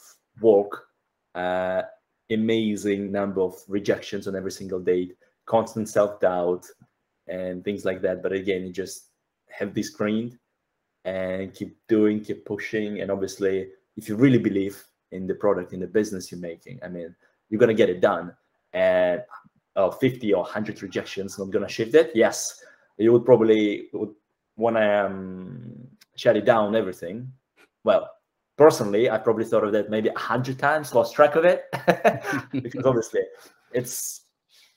work 0.40 0.87
uh, 1.35 1.83
amazing 2.31 3.11
number 3.11 3.41
of 3.41 3.55
rejections 3.69 4.27
on 4.29 4.37
every 4.37 4.51
single 4.51 4.81
date 4.81 5.17
constant 5.47 5.88
self-doubt 5.88 6.67
and 7.27 7.64
things 7.64 7.85
like 7.85 8.03
that 8.03 8.23
but 8.23 8.33
again 8.33 8.67
you 8.67 8.73
just 8.73 9.11
have 9.51 9.75
this 9.75 9.91
grind 9.91 10.38
and 11.05 11.55
keep 11.55 11.77
doing 11.88 12.21
keep 12.21 12.45
pushing 12.45 13.01
and 13.01 13.11
obviously 13.11 13.69
if 13.97 14.09
you 14.09 14.17
really 14.17 14.38
believe 14.38 14.83
in 15.12 15.27
the 15.27 15.35
product 15.35 15.73
in 15.73 15.81
the 15.81 15.87
business 15.87 16.31
you're 16.31 16.41
making 16.41 16.79
i 16.83 16.88
mean 16.88 17.14
you're 17.49 17.59
going 17.59 17.69
to 17.69 17.75
get 17.75 17.88
it 17.88 18.01
done 18.01 18.33
and 18.75 19.23
uh, 19.79 19.91
50 19.91 20.35
or 20.35 20.43
100 20.43 20.83
rejections, 20.83 21.38
I'm 21.38 21.51
going 21.51 21.67
to 21.67 21.73
shift 21.73 21.95
it. 21.95 22.11
Yes, 22.14 22.62
you 22.99 23.12
would 23.12 23.25
probably 23.25 23.88
would 23.93 24.14
want 24.57 24.77
to 24.77 25.07
um, 25.07 25.88
shut 26.17 26.37
it 26.37 26.45
down, 26.45 26.75
everything. 26.75 27.33
Well, 27.85 28.11
personally, 28.59 29.09
I 29.09 29.16
probably 29.16 29.44
thought 29.44 29.64
of 29.64 29.73
that 29.73 29.88
maybe 29.88 30.09
a 30.09 30.12
100 30.12 30.59
times, 30.59 30.94
lost 30.94 31.14
track 31.14 31.37
of 31.37 31.44
it. 31.44 31.64
because 32.53 32.85
obviously, 32.85 33.23
it's 33.73 34.27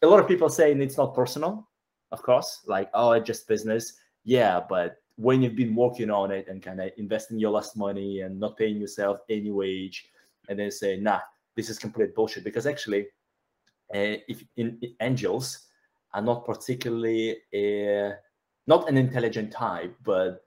a 0.02 0.08
lot 0.08 0.20
of 0.20 0.28
people 0.28 0.48
saying 0.48 0.82
it's 0.82 0.98
not 0.98 1.16
personal, 1.16 1.68
of 2.12 2.22
course, 2.22 2.62
like, 2.66 2.90
oh, 2.94 3.12
it's 3.12 3.28
just 3.28 3.48
business. 3.48 3.94
Yeah, 4.24 4.62
but 4.70 4.98
when 5.16 5.42
you've 5.42 5.56
been 5.56 5.76
working 5.76 6.10
on 6.10 6.32
it 6.32 6.48
and 6.48 6.62
kind 6.62 6.80
of 6.80 6.92
investing 6.98 7.40
your 7.40 7.52
last 7.52 7.76
money 7.76 8.22
and 8.22 8.40
not 8.40 8.58
paying 8.58 8.78
yourself 8.78 9.20
any 9.30 9.52
wage, 9.52 10.10
and 10.50 10.60
then 10.60 10.72
say, 10.72 10.98
nah, 10.98 11.20
this 11.56 11.70
is 11.70 11.78
complete 11.78 12.16
bullshit. 12.16 12.44
Because 12.44 12.66
actually, 12.66 13.08
uh, 13.94 14.18
if 14.28 14.44
in, 14.58 14.78
in, 14.82 14.96
angels 15.02 15.68
are 16.14 16.22
not 16.22 16.46
particularly 16.46 17.38
uh, 17.54 18.16
not 18.68 18.90
an 18.90 18.98
intelligent 18.98 19.52
type, 19.52 19.96
but 20.04 20.44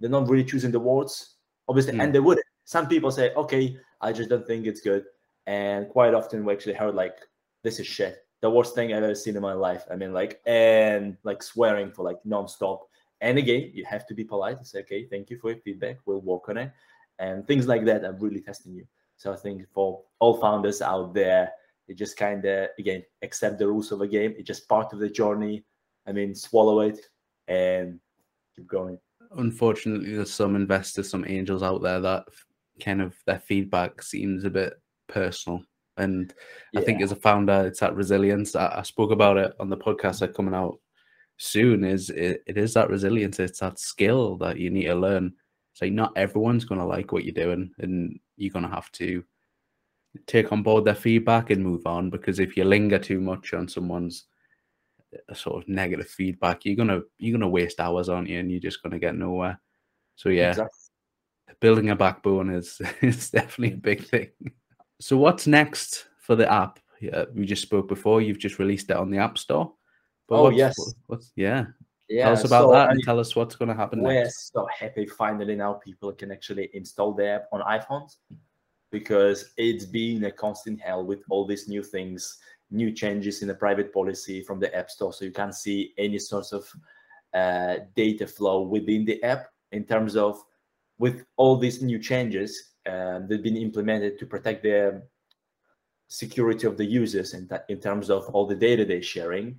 they're 0.00 0.10
not 0.10 0.28
really 0.28 0.44
choosing 0.44 0.70
the 0.70 0.80
words, 0.80 1.36
obviously, 1.68 1.94
mm. 1.94 2.02
and 2.02 2.14
they 2.14 2.20
would. 2.20 2.38
Some 2.68 2.86
people 2.86 3.10
say, 3.10 3.32
"Okay, 3.34 3.78
I 4.02 4.12
just 4.12 4.28
don't 4.28 4.46
think 4.46 4.66
it's 4.66 4.82
good," 4.82 5.04
and 5.46 5.88
quite 5.88 6.12
often 6.12 6.44
we 6.44 6.52
actually 6.52 6.74
heard 6.74 6.94
like, 6.94 7.16
"This 7.64 7.80
is 7.80 7.86
shit." 7.86 8.26
The 8.42 8.50
worst 8.50 8.74
thing 8.74 8.92
I've 8.92 9.02
ever 9.02 9.14
seen 9.14 9.36
in 9.36 9.42
my 9.42 9.54
life. 9.54 9.84
I 9.90 9.96
mean, 9.96 10.12
like, 10.12 10.42
and 10.44 11.16
like 11.24 11.42
swearing 11.42 11.90
for 11.90 12.02
like 12.04 12.18
nonstop. 12.26 12.80
And 13.22 13.38
again, 13.38 13.70
you 13.72 13.86
have 13.86 14.06
to 14.08 14.14
be 14.14 14.22
polite 14.22 14.58
and 14.58 14.66
say, 14.66 14.80
okay, 14.80 15.06
thank 15.06 15.30
you 15.30 15.38
for 15.38 15.50
your 15.50 15.60
feedback. 15.60 15.96
We'll 16.04 16.20
work 16.20 16.50
on 16.50 16.58
it. 16.58 16.70
And 17.18 17.46
things 17.46 17.66
like 17.66 17.86
that 17.86 18.04
are 18.04 18.12
really 18.12 18.42
testing 18.42 18.74
you. 18.74 18.86
So 19.16 19.32
I 19.32 19.36
think 19.36 19.66
for 19.72 20.02
all 20.20 20.38
founders 20.38 20.82
out 20.82 21.14
there, 21.14 21.50
you 21.86 21.94
just 21.94 22.18
kind 22.18 22.44
of 22.44 22.68
again 22.78 23.02
accept 23.22 23.58
the 23.58 23.66
rules 23.66 23.92
of 23.92 24.00
the 24.00 24.06
game. 24.06 24.34
It's 24.36 24.46
just 24.46 24.68
part 24.68 24.92
of 24.92 24.98
the 24.98 25.08
journey. 25.08 25.64
I 26.06 26.12
mean, 26.12 26.34
swallow 26.34 26.80
it 26.80 27.00
and 27.48 27.98
keep 28.54 28.66
going. 28.66 28.98
Unfortunately, 29.36 30.14
there's 30.14 30.32
some 30.32 30.54
investors, 30.54 31.10
some 31.10 31.24
angels 31.26 31.62
out 31.62 31.82
there 31.82 32.00
that 32.00 32.28
kind 32.80 33.02
of 33.02 33.14
their 33.26 33.38
feedback 33.38 34.02
seems 34.02 34.44
a 34.44 34.50
bit 34.50 34.74
personal. 35.08 35.62
And 35.96 36.32
yeah. 36.72 36.80
I 36.80 36.84
think 36.84 37.02
as 37.02 37.12
a 37.12 37.16
founder, 37.16 37.66
it's 37.66 37.80
that 37.80 37.96
resilience. 37.96 38.54
I, 38.54 38.78
I 38.78 38.82
spoke 38.82 39.10
about 39.10 39.36
it 39.36 39.52
on 39.58 39.68
the 39.68 39.76
podcast 39.76 40.20
that 40.20 40.34
coming 40.34 40.54
out 40.54 40.78
soon. 41.38 41.84
Is 41.84 42.10
it, 42.10 42.42
it 42.46 42.56
is 42.56 42.74
that 42.74 42.90
resilience? 42.90 43.40
It's 43.40 43.60
that 43.60 43.78
skill 43.78 44.36
that 44.38 44.58
you 44.58 44.70
need 44.70 44.84
to 44.84 44.94
learn. 44.94 45.34
It's 45.72 45.82
like 45.82 45.92
not 45.92 46.12
everyone's 46.16 46.64
going 46.64 46.80
to 46.80 46.86
like 46.86 47.12
what 47.12 47.24
you're 47.24 47.34
doing, 47.34 47.72
and 47.78 48.18
you're 48.36 48.52
going 48.52 48.64
to 48.64 48.74
have 48.74 48.90
to 48.92 49.24
take 50.26 50.52
on 50.52 50.62
board 50.62 50.84
their 50.84 50.94
feedback 50.94 51.50
and 51.50 51.62
move 51.62 51.86
on 51.86 52.10
because 52.10 52.38
if 52.38 52.56
you 52.56 52.64
linger 52.64 52.98
too 52.98 53.20
much 53.20 53.52
on 53.54 53.68
someone's 53.68 54.24
uh, 55.14 55.34
sort 55.34 55.62
of 55.62 55.68
negative 55.68 56.08
feedback 56.08 56.64
you're 56.64 56.76
gonna 56.76 57.00
you're 57.18 57.38
gonna 57.38 57.48
waste 57.48 57.80
hours 57.80 58.08
aren't 58.08 58.28
you 58.28 58.38
and 58.38 58.50
you're 58.50 58.60
just 58.60 58.82
gonna 58.82 58.98
get 58.98 59.14
nowhere 59.14 59.60
so 60.16 60.28
yeah 60.28 60.50
exactly. 60.50 60.87
Building 61.60 61.90
a 61.90 61.96
backbone 61.96 62.50
is 62.50 62.80
is 63.02 63.30
definitely 63.30 63.74
a 63.74 63.80
big 63.80 64.04
thing. 64.04 64.30
So 65.00 65.16
what's 65.16 65.46
next 65.46 66.06
for 66.18 66.36
the 66.36 66.50
app? 66.50 66.78
Yeah, 67.00 67.24
we 67.34 67.46
just 67.46 67.62
spoke 67.62 67.88
before 67.88 68.20
you've 68.20 68.40
just 68.40 68.58
released 68.58 68.90
it 68.90 68.96
on 68.96 69.10
the 69.10 69.18
app 69.18 69.38
store. 69.38 69.72
But 70.28 70.36
oh 70.36 70.42
what's, 70.44 70.56
yes. 70.56 70.94
what's 71.06 71.32
yeah. 71.36 71.66
Yeah, 72.08 72.24
tell 72.24 72.32
us 72.32 72.44
about 72.44 72.68
so, 72.68 72.72
that 72.72 72.90
and 72.90 73.02
tell 73.02 73.20
us 73.20 73.36
what's 73.36 73.54
going 73.54 73.68
to 73.68 73.74
happen 73.74 74.00
we're 74.00 74.22
next. 74.22 74.50
so 74.50 74.66
happy 74.74 75.04
finally 75.04 75.54
now 75.54 75.74
people 75.74 76.10
can 76.10 76.32
actually 76.32 76.70
install 76.72 77.12
the 77.12 77.26
app 77.26 77.48
on 77.52 77.60
iPhones 77.60 78.16
because 78.90 79.52
it's 79.56 79.84
been 79.84 80.24
a 80.24 80.32
constant 80.32 80.80
hell 80.80 81.04
with 81.04 81.22
all 81.30 81.46
these 81.46 81.68
new 81.68 81.82
things, 81.82 82.38
new 82.70 82.92
changes 82.92 83.42
in 83.42 83.48
the 83.48 83.54
private 83.54 83.92
policy 83.92 84.42
from 84.42 84.58
the 84.58 84.74
App 84.74 84.90
Store. 84.90 85.12
So 85.12 85.24
you 85.24 85.32
can't 85.32 85.54
see 85.54 85.92
any 85.98 86.18
sort 86.18 86.52
of 86.52 86.70
uh, 87.34 87.84
data 87.94 88.26
flow 88.26 88.62
within 88.62 89.04
the 89.04 89.22
app 89.22 89.48
in 89.72 89.84
terms 89.84 90.16
of 90.16 90.42
with 90.98 91.24
all 91.36 91.56
these 91.56 91.82
new 91.82 91.98
changes 91.98 92.72
uh, 92.86 93.20
that 93.20 93.30
have 93.30 93.42
been 93.42 93.56
implemented 93.56 94.18
to 94.18 94.26
protect 94.26 94.62
the 94.62 95.02
security 96.08 96.66
of 96.66 96.76
the 96.76 96.84
users 96.84 97.34
in, 97.34 97.48
in 97.68 97.78
terms 97.78 98.10
of 98.10 98.26
all 98.30 98.46
the 98.46 98.54
data 98.54 98.84
they're 98.84 99.02
sharing, 99.02 99.58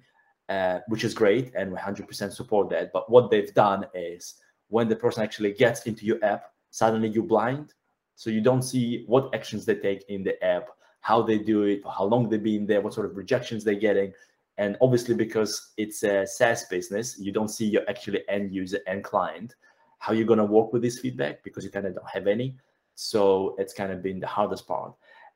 uh, 0.50 0.80
which 0.88 1.04
is 1.04 1.14
great, 1.14 1.54
and 1.56 1.72
we 1.72 1.78
100% 1.78 2.34
support 2.34 2.70
that. 2.70 2.92
But 2.92 3.10
what 3.10 3.30
they've 3.30 3.54
done 3.54 3.86
is 3.94 4.36
when 4.68 4.88
the 4.88 4.96
person 4.96 5.24
actually 5.24 5.54
gets 5.54 5.84
into 5.84 6.06
your 6.06 6.24
app, 6.24 6.52
suddenly 6.72 7.10
you're 7.10 7.24
blind 7.24 7.74
so 8.20 8.30
you 8.30 8.42
don't 8.42 8.64
see 8.64 9.06
what 9.08 9.34
actions 9.34 9.64
they 9.64 9.76
take 9.76 10.04
in 10.10 10.24
the 10.24 10.44
app, 10.44 10.68
how 11.00 11.22
they 11.22 11.38
do 11.38 11.64
it, 11.64 11.82
how 11.86 12.04
long 12.04 12.28
they've 12.28 12.44
been 12.44 12.66
there, 12.66 12.82
what 12.82 12.94
sort 12.94 13.10
of 13.10 13.16
rejections 13.16 13.64
they're 13.64 13.76
getting. 13.76 14.12
And 14.58 14.76
obviously, 14.82 15.16
because 15.16 15.72
it's 15.78 16.04
a 16.04 16.28
SaaS 16.28 16.66
business, 16.66 17.18
you 17.18 17.32
don't 17.32 17.48
see 17.48 17.66
your 17.66 17.90
actually 17.90 18.28
end 18.28 18.54
user 18.54 18.80
and 18.88 19.06
client. 19.06 19.56
How 20.00 20.14
you're 20.14 20.26
gonna 20.26 20.46
work 20.46 20.74
with 20.74 20.82
this 20.82 21.00
feedback 21.00 21.44
because 21.44 21.64
you 21.64 21.72
kind 21.72 21.86
of 21.86 21.96
don't 21.96 22.10
have 22.10 22.28
any. 22.28 22.56
So 22.96 23.56
it's 23.58 23.74
kind 23.74 23.92
of 23.92 24.02
been 24.02 24.20
the 24.20 24.28
hardest 24.28 24.68
part. 24.68 24.94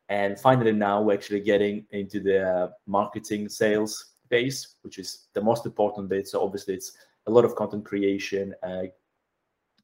And 0.10 0.38
finally, 0.38 0.74
now 0.74 1.02
we're 1.02 1.14
actually 1.14 1.40
getting 1.40 1.86
into 1.92 2.20
the 2.20 2.72
marketing 2.86 3.48
sales 3.48 4.14
phase, 4.30 4.76
which 4.82 5.00
is 5.00 5.28
the 5.34 5.42
most 5.42 5.66
important 5.66 6.10
bit. 6.10 6.28
So 6.28 6.44
obviously, 6.44 6.74
it's 6.74 6.92
a 7.28 7.32
lot 7.32 7.46
of 7.46 7.56
content 7.56 7.86
creation, 7.86 8.54
uh, 8.64 8.84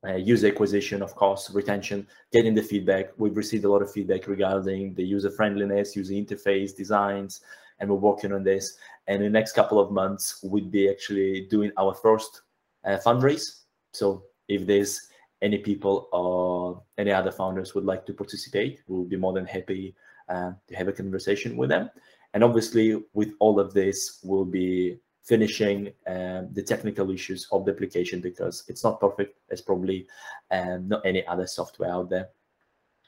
uh, 0.06 0.16
user 0.16 0.48
acquisition, 0.48 1.02
of 1.02 1.16
course, 1.16 1.50
retention, 1.52 2.08
getting 2.32 2.54
the 2.54 2.62
feedback. 2.62 3.12
We've 3.18 3.36
received 3.36 3.66
a 3.66 3.72
lot 3.72 3.82
of 3.82 3.92
feedback 3.92 4.28
regarding 4.28 4.94
the 4.96 5.04
user 5.04 5.32
friendliness, 5.32 5.96
user 5.96 6.14
interface, 6.14 6.76
designs, 6.76 7.42
and 7.80 7.90
we're 7.90 7.96
working 7.98 8.34
on 8.34 8.44
this. 8.44 8.78
And 9.08 9.24
in 9.24 9.32
the 9.32 9.40
next 9.40 9.54
couple 9.54 9.80
of 9.80 9.92
months, 9.92 10.44
we'd 10.44 10.72
be 10.72 10.90
actually 10.90 11.48
doing 11.50 11.72
our 11.78 11.94
first 11.94 12.42
uh, 12.86 12.98
fundraise. 13.06 13.64
So 13.94 14.24
if 14.50 14.66
there's 14.68 15.08
any 15.42 15.60
people 15.60 16.10
or 16.12 16.84
any 16.98 17.12
other 17.12 17.32
founders 17.32 17.74
would 17.74 17.86
like 17.86 18.06
to 18.08 18.14
participate, 18.14 18.82
we'll 18.88 19.06
be 19.06 19.16
more 19.16 19.32
than 19.32 19.46
happy 19.46 19.96
uh, 20.28 20.52
to 20.68 20.76
have 20.76 20.88
a 20.88 20.94
conversation 20.94 21.56
with 21.56 21.70
them. 21.70 21.90
And 22.34 22.44
obviously, 22.44 23.02
with 23.14 23.34
all 23.40 23.60
of 23.60 23.74
this, 23.74 24.20
we'll 24.24 24.46
be 24.46 25.00
finishing 25.24 25.92
um, 26.08 26.50
the 26.54 26.64
technical 26.64 27.12
issues 27.12 27.48
of 27.52 27.66
the 27.66 27.72
application 27.72 28.20
because 28.20 28.64
it's 28.68 28.84
not 28.84 29.00
perfect 29.00 29.40
as 29.52 29.62
probably 29.62 30.08
um, 30.52 30.88
not 30.88 31.06
any 31.06 31.26
other 31.28 31.48
software 31.48 31.92
out 31.92 32.10
there. 32.10 32.30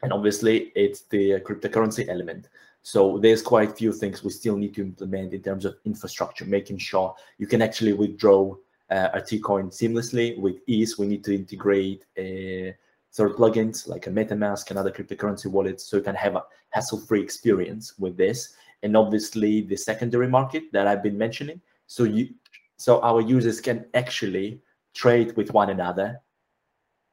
And 0.03 0.13
obviously, 0.13 0.71
it's 0.75 1.01
the 1.01 1.39
cryptocurrency 1.41 2.07
element. 2.09 2.47
So 2.83 3.19
there's 3.19 3.43
quite 3.43 3.71
a 3.71 3.75
few 3.75 3.93
things 3.93 4.23
we 4.23 4.31
still 4.31 4.57
need 4.57 4.73
to 4.75 4.81
implement 4.81 5.33
in 5.33 5.41
terms 5.43 5.65
of 5.65 5.75
infrastructure, 5.85 6.45
making 6.45 6.79
sure 6.79 7.15
you 7.37 7.45
can 7.45 7.61
actually 7.61 7.93
withdraw 7.93 8.55
uh, 8.91 9.09
RT-Coin 9.15 9.69
seamlessly. 9.69 10.37
With 10.37 10.57
ease, 10.67 10.97
we 10.97 11.07
need 11.07 11.23
to 11.23 11.33
integrate 11.33 12.05
uh, 12.17 12.75
third 13.13 13.35
plugins 13.35 13.87
like 13.87 14.07
a 14.07 14.09
MetaMask 14.09 14.69
and 14.69 14.77
other 14.77 14.91
cryptocurrency 14.91 15.47
wallets 15.47 15.85
so 15.85 15.97
you 15.97 16.03
can 16.03 16.15
have 16.15 16.35
a 16.35 16.43
hassle-free 16.69 17.21
experience 17.21 17.97
with 17.97 18.17
this. 18.17 18.55
And 18.83 18.97
obviously 18.97 19.61
the 19.61 19.77
secondary 19.77 20.27
market 20.27 20.63
that 20.73 20.87
I've 20.87 21.03
been 21.03 21.17
mentioning. 21.17 21.61
So 21.87 22.03
you, 22.03 22.29
so 22.77 23.01
our 23.01 23.21
users 23.21 23.61
can 23.61 23.85
actually 23.93 24.61
trade 24.93 25.35
with 25.37 25.53
one 25.53 25.69
another 25.69 26.19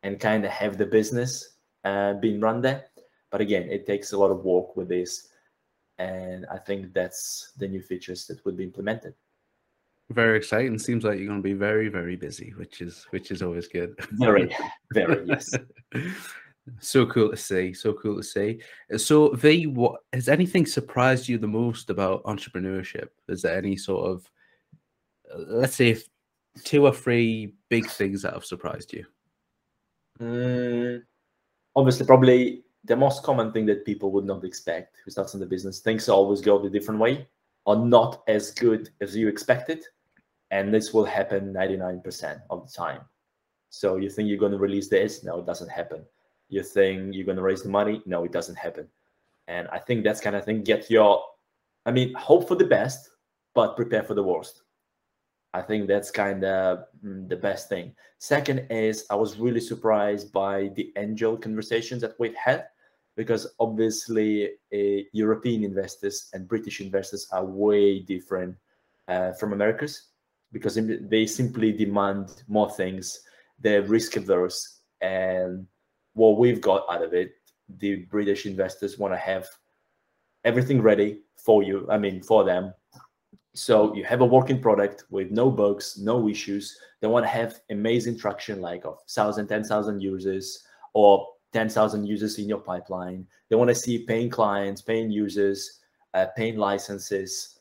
and 0.03 0.19
kind 0.19 0.45
of 0.45 0.51
have 0.51 0.79
the 0.79 0.87
business 0.87 1.57
uh, 1.85 2.14
being 2.14 2.41
run 2.41 2.61
there. 2.61 2.87
But 3.31 3.41
again, 3.41 3.69
it 3.69 3.87
takes 3.87 4.12
a 4.12 4.19
lot 4.19 4.31
of 4.31 4.45
work 4.45 4.77
with 4.77 4.88
this. 4.88 5.29
And 5.99 6.47
I 6.51 6.59
think 6.59 6.95
that's 6.95 7.53
the 7.59 7.69
new 7.69 7.83
features 7.83 8.27
that 8.27 8.45
will 8.45 8.53
be 8.53 8.64
implemented 8.64 9.14
very 10.11 10.38
exciting. 10.38 10.79
Seems 10.79 11.05
like 11.05 11.18
you're 11.18 11.29
going 11.29 11.42
to 11.42 11.49
be 11.49 11.53
very, 11.53 11.88
very 11.88 12.16
busy, 12.16 12.55
which 12.57 12.81
is 12.81 13.07
which 13.11 13.31
is 13.31 13.42
always 13.42 13.68
good. 13.68 13.94
Very, 14.12 14.55
very 14.92 15.27
yes. 15.27 15.55
so 16.81 17.07
cool 17.07 17.31
to 17.31 17.37
see. 17.37 17.75
So 17.75 17.92
cool 17.92 18.16
to 18.16 18.23
see. 18.23 18.61
So, 18.97 19.35
Vee, 19.35 19.66
what 19.66 20.01
has 20.12 20.29
anything 20.29 20.64
surprised 20.66 21.29
you 21.29 21.38
the 21.38 21.47
most 21.47 21.90
about 21.90 22.25
entrepreneurship? 22.25 23.09
Is 23.29 23.42
there 23.42 23.57
any 23.57 23.77
sort 23.77 24.11
of, 24.11 24.31
uh, 25.33 25.44
let's 25.47 25.77
say, 25.77 25.99
two 26.64 26.87
or 26.87 26.92
three 26.92 27.55
big 27.68 27.87
things 27.87 28.23
that 28.23 28.33
have 28.33 28.47
surprised 28.47 28.92
you? 28.94 29.05
Mm, 30.21 31.03
obviously, 31.77 32.07
probably 32.07 32.62
the 32.85 32.97
most 32.97 33.23
common 33.23 33.53
thing 33.53 33.66
that 33.66 33.85
people 33.85 34.11
would 34.12 34.25
not 34.25 34.42
expect 34.42 34.97
who 35.05 35.11
starts 35.11 35.35
in 35.35 35.40
the 35.40 35.47
business. 35.47 35.81
Things 35.81 36.09
always 36.09 36.40
go 36.40 36.59
the 36.59 36.71
different 36.71 36.99
way, 36.99 37.29
or 37.66 37.77
not 37.77 38.23
as 38.27 38.53
good 38.53 38.88
as 39.03 39.14
you 39.14 39.29
expected 39.29 39.85
and 40.50 40.72
this 40.72 40.94
will 40.94 41.04
happen 41.04 41.52
99% 41.52 42.40
of 42.50 42.66
the 42.66 42.72
time. 42.72 43.00
So 43.70 43.96
you 43.96 44.08
think 44.08 44.28
you're 44.28 44.38
going 44.38 44.52
to 44.52 44.58
release 44.58 44.88
this? 44.88 45.22
No, 45.22 45.38
it 45.38 45.46
doesn't 45.46 45.70
happen. 45.70 46.04
You 46.48 46.62
think 46.62 47.14
you're 47.14 47.26
going 47.26 47.37
to 47.37 47.42
raise 47.42 47.62
the 47.62 47.68
money? 47.68 48.02
No, 48.06 48.24
it 48.24 48.32
doesn't 48.32 48.56
happen. 48.56 48.88
And 49.46 49.68
I 49.68 49.78
think 49.78 50.04
that's 50.04 50.20
kind 50.20 50.37
of 50.37 50.44
thing. 50.44 50.62
Get 50.62 50.90
your, 50.90 51.22
I 51.84 51.92
mean, 51.92 52.14
hope 52.14 52.48
for 52.48 52.54
the 52.54 52.64
best, 52.64 53.11
but 53.54 53.76
prepare 53.76 54.02
for 54.02 54.14
the 54.14 54.22
worst. 54.22 54.62
I 55.54 55.62
think 55.62 55.88
that's 55.88 56.11
kind 56.11 56.44
of 56.44 56.84
mm, 57.04 57.28
the 57.28 57.37
best 57.37 57.68
thing. 57.68 57.94
Second 58.18 58.66
is 58.70 59.06
I 59.11 59.14
was 59.14 59.38
really 59.38 59.61
surprised 59.61 60.32
by 60.32 60.70
the 60.74 60.92
angel 60.96 61.37
conversations 61.37 62.02
that 62.02 62.14
we've 62.18 62.34
had 62.34 62.66
because 63.16 63.54
obviously 63.58 64.50
uh, 64.72 65.02
European 65.12 65.64
investors 65.64 66.28
and 66.34 66.46
British 66.46 66.80
investors 66.80 67.26
are 67.32 67.44
way 67.44 68.00
different 68.00 68.56
uh, 69.08 69.32
from 69.32 69.52
Americans 69.52 70.08
because 70.52 70.78
they 70.84 71.26
simply 71.26 71.72
demand 71.72 72.42
more 72.48 72.70
things. 72.70 73.20
They're 73.61 73.82
risk 73.82 74.16
averse, 74.16 74.80
and 75.00 75.66
what 76.14 76.38
we've 76.38 76.61
got 76.61 76.84
out 76.88 77.02
of 77.02 77.12
it, 77.12 77.32
the 77.78 77.96
British 78.11 78.46
investors 78.46 78.98
want 78.98 79.12
to 79.14 79.18
have 79.18 79.46
everything 80.44 80.80
ready 80.80 81.20
for 81.37 81.62
you. 81.62 81.87
I 81.90 81.98
mean, 81.98 82.22
for 82.22 82.44
them. 82.44 82.72
So 83.54 83.94
you 83.94 84.04
have 84.04 84.20
a 84.20 84.26
working 84.26 84.61
product 84.61 85.04
with 85.11 85.30
no 85.30 85.50
bugs, 85.50 85.98
no 85.98 86.28
issues. 86.28 86.78
They 87.00 87.08
want 87.08 87.24
to 87.24 87.30
have 87.30 87.61
amazing 87.70 88.18
traction, 88.18 88.61
like 88.61 88.84
of 88.84 88.98
1,000, 89.06 89.48
10,000 89.48 90.00
users 90.00 90.64
or 90.94 91.26
10,000 91.52 92.06
users 92.06 92.38
in 92.38 92.48
your 92.48 92.61
pipeline. 92.61 93.26
They 93.48 93.56
want 93.56 93.68
to 93.68 93.74
see 93.74 94.04
paying 94.04 94.30
clients, 94.30 94.82
paying 94.82 95.11
users, 95.11 95.80
uh, 96.14 96.26
paying 96.37 96.56
licenses, 96.56 97.58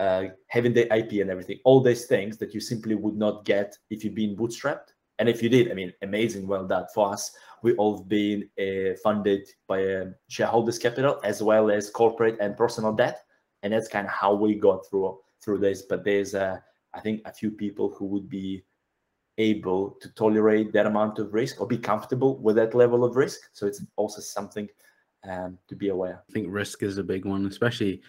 uh, 0.00 0.30
having 0.46 0.72
the 0.72 0.92
IP 0.96 1.20
and 1.20 1.30
everything, 1.30 1.58
all 1.64 1.82
these 1.82 2.06
things 2.06 2.38
that 2.38 2.54
you 2.54 2.60
simply 2.60 2.94
would 2.94 3.16
not 3.16 3.44
get 3.44 3.76
if 3.90 4.02
you've 4.02 4.14
been 4.14 4.34
bootstrapped. 4.34 4.94
And 5.18 5.28
if 5.28 5.42
you 5.42 5.50
did, 5.50 5.70
I 5.70 5.74
mean, 5.74 5.92
amazing, 6.00 6.46
well 6.46 6.66
done 6.66 6.86
for 6.94 7.12
us. 7.12 7.30
We 7.62 7.74
all 7.74 8.02
been 8.04 8.48
uh, 8.58 8.96
funded 9.04 9.46
by 9.68 9.96
um, 9.96 10.14
shareholders' 10.28 10.78
capital 10.78 11.20
as 11.22 11.42
well 11.42 11.70
as 11.70 11.90
corporate 11.90 12.38
and 12.40 12.56
personal 12.56 12.94
debt, 12.94 13.20
and 13.62 13.74
that's 13.74 13.88
kind 13.88 14.06
of 14.06 14.12
how 14.12 14.32
we 14.34 14.54
got 14.54 14.88
through 14.88 15.18
through 15.44 15.58
this. 15.58 15.82
But 15.82 16.02
there's, 16.02 16.34
uh, 16.34 16.56
I 16.94 17.00
think, 17.00 17.20
a 17.26 17.32
few 17.32 17.50
people 17.50 17.90
who 17.90 18.06
would 18.06 18.30
be 18.30 18.64
able 19.36 19.98
to 20.00 20.08
tolerate 20.14 20.72
that 20.72 20.86
amount 20.86 21.18
of 21.18 21.34
risk 21.34 21.60
or 21.60 21.66
be 21.66 21.76
comfortable 21.76 22.38
with 22.38 22.56
that 22.56 22.74
level 22.74 23.04
of 23.04 23.16
risk. 23.16 23.40
So 23.52 23.66
it's 23.66 23.84
also 23.96 24.22
something 24.22 24.66
um, 25.28 25.58
to 25.68 25.76
be 25.76 25.90
aware. 25.90 26.22
I 26.26 26.32
think 26.32 26.46
risk 26.48 26.82
is 26.82 26.96
a 26.96 27.04
big 27.04 27.26
one, 27.26 27.44
especially 27.44 28.00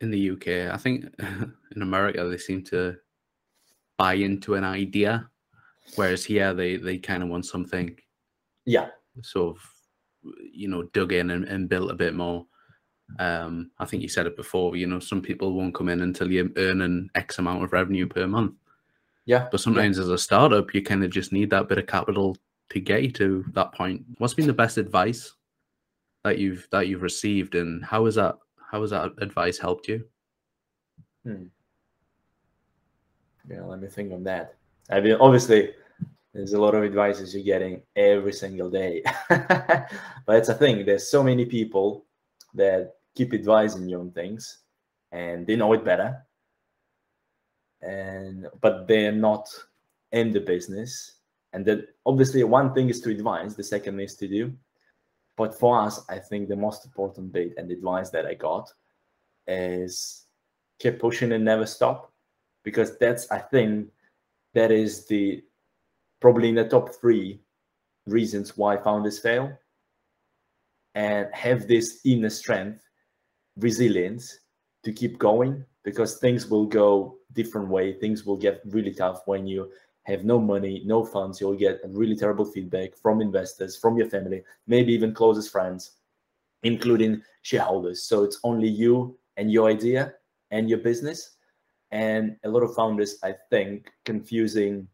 in 0.00 0.10
the 0.10 0.30
UK. 0.30 0.72
I 0.72 0.76
think 0.76 1.06
in 1.74 1.82
America 1.82 2.24
they 2.24 2.38
seem 2.38 2.62
to 2.64 2.96
buy 3.96 4.14
into 4.14 4.54
an 4.54 4.64
idea, 4.64 5.28
whereas 5.96 6.24
here 6.24 6.54
they 6.54 6.76
they 6.76 6.98
kind 6.98 7.22
of 7.22 7.28
want 7.28 7.46
something, 7.46 7.96
yeah, 8.64 8.88
sort 9.22 9.56
of 9.56 9.62
you 10.52 10.68
know 10.68 10.84
dug 10.94 11.12
in 11.12 11.30
and, 11.30 11.44
and 11.44 11.68
built 11.68 11.90
a 11.90 11.94
bit 11.94 12.14
more. 12.14 12.46
Um, 13.18 13.70
I 13.78 13.86
think 13.86 14.02
you 14.02 14.08
said 14.08 14.26
it 14.26 14.36
before. 14.36 14.76
You 14.76 14.86
know, 14.86 15.00
some 15.00 15.22
people 15.22 15.54
won't 15.54 15.74
come 15.74 15.88
in 15.88 16.02
until 16.02 16.30
you 16.30 16.52
earn 16.56 16.82
an 16.82 17.10
X 17.14 17.38
amount 17.38 17.64
of 17.64 17.72
revenue 17.72 18.06
per 18.06 18.26
month. 18.26 18.54
Yeah, 19.24 19.48
but 19.50 19.60
sometimes 19.60 19.98
yeah. 19.98 20.04
as 20.04 20.10
a 20.10 20.18
startup, 20.18 20.72
you 20.74 20.82
kind 20.82 21.04
of 21.04 21.10
just 21.10 21.32
need 21.32 21.50
that 21.50 21.68
bit 21.68 21.78
of 21.78 21.86
capital 21.86 22.36
to 22.70 22.80
get 22.80 23.02
you 23.02 23.10
to 23.12 23.44
that 23.54 23.72
point. 23.72 24.04
What's 24.18 24.34
been 24.34 24.46
the 24.46 24.52
best 24.52 24.78
advice 24.78 25.34
that 26.24 26.38
you've 26.38 26.68
that 26.70 26.88
you've 26.88 27.02
received, 27.02 27.54
and 27.54 27.84
how 27.84 28.06
is 28.06 28.14
that 28.16 28.36
how 28.70 28.82
has 28.82 28.90
that 28.90 29.12
advice 29.18 29.58
helped 29.58 29.88
you? 29.88 30.04
Hmm. 31.24 31.44
Yeah, 33.50 33.62
let 33.62 33.80
me 33.80 33.88
think 33.88 34.12
on 34.12 34.24
that. 34.24 34.56
I 34.90 35.00
mean, 35.00 35.16
obviously, 35.20 35.70
there's 36.34 36.52
a 36.52 36.60
lot 36.60 36.74
of 36.74 36.84
advices 36.84 37.34
you're 37.34 37.44
getting 37.44 37.82
every 37.96 38.32
single 38.32 38.68
day, 38.68 39.02
but 39.28 40.36
it's 40.36 40.50
a 40.50 40.54
thing. 40.54 40.84
There's 40.84 41.10
so 41.10 41.22
many 41.22 41.46
people 41.46 42.04
that 42.54 42.94
keep 43.14 43.32
advising 43.32 43.88
you 43.88 44.00
on 44.00 44.10
things, 44.10 44.58
and 45.12 45.46
they 45.46 45.56
know 45.56 45.72
it 45.72 45.84
better, 45.84 46.18
and 47.80 48.46
but 48.60 48.86
they're 48.86 49.12
not 49.12 49.48
in 50.12 50.30
the 50.30 50.40
business. 50.40 51.14
And 51.54 51.64
then, 51.64 51.86
obviously, 52.04 52.44
one 52.44 52.74
thing 52.74 52.90
is 52.90 53.00
to 53.00 53.10
advise. 53.10 53.56
The 53.56 53.64
second 53.64 53.98
is 54.00 54.14
to 54.16 54.28
do. 54.28 54.52
But 55.38 55.54
for 55.56 55.80
us, 55.80 56.04
I 56.08 56.18
think 56.18 56.48
the 56.48 56.56
most 56.56 56.84
important 56.84 57.32
bit 57.32 57.54
and 57.56 57.70
advice 57.70 58.10
that 58.10 58.26
I 58.26 58.34
got 58.34 58.72
is 59.46 60.26
keep 60.80 60.98
pushing 60.98 61.30
and 61.30 61.44
never 61.44 61.64
stop. 61.64 62.12
Because 62.64 62.98
that's, 62.98 63.30
I 63.30 63.38
think, 63.38 63.88
that 64.54 64.72
is 64.72 65.06
the 65.06 65.44
probably 66.20 66.48
in 66.48 66.56
the 66.56 66.68
top 66.68 66.92
three 67.00 67.40
reasons 68.06 68.56
why 68.56 68.76
founders 68.76 69.20
fail 69.20 69.56
and 70.96 71.28
have 71.32 71.68
this 71.68 72.00
inner 72.04 72.30
strength, 72.30 72.82
resilience 73.56 74.40
to 74.82 74.92
keep 74.92 75.18
going 75.18 75.64
because 75.84 76.16
things 76.16 76.48
will 76.50 76.66
go 76.66 77.16
different 77.32 77.68
way. 77.68 77.92
Things 77.92 78.26
will 78.26 78.36
get 78.36 78.60
really 78.66 78.92
tough 78.92 79.22
when 79.26 79.46
you 79.46 79.70
have 80.08 80.24
no 80.24 80.38
money, 80.40 80.82
no 80.84 81.04
funds, 81.04 81.40
you'll 81.40 81.56
get 81.66 81.80
really 82.00 82.16
terrible 82.16 82.44
feedback 82.44 82.96
from 82.96 83.20
investors, 83.20 83.76
from 83.76 83.96
your 83.98 84.08
family, 84.08 84.42
maybe 84.66 84.92
even 84.94 85.14
closest 85.14 85.50
friends. 85.52 85.82
including 86.64 87.22
shareholders. 87.42 88.02
So 88.02 88.24
it's 88.24 88.40
only 88.44 88.68
you 88.68 89.18
and 89.36 89.52
your 89.52 89.68
idea 89.70 90.14
and 90.50 90.68
your 90.68 90.78
business. 90.80 91.36
And 91.90 92.36
a 92.44 92.48
lot 92.48 92.62
of 92.64 92.74
founders, 92.74 93.18
I 93.22 93.34
think, 93.50 93.90
confusing 94.04 94.88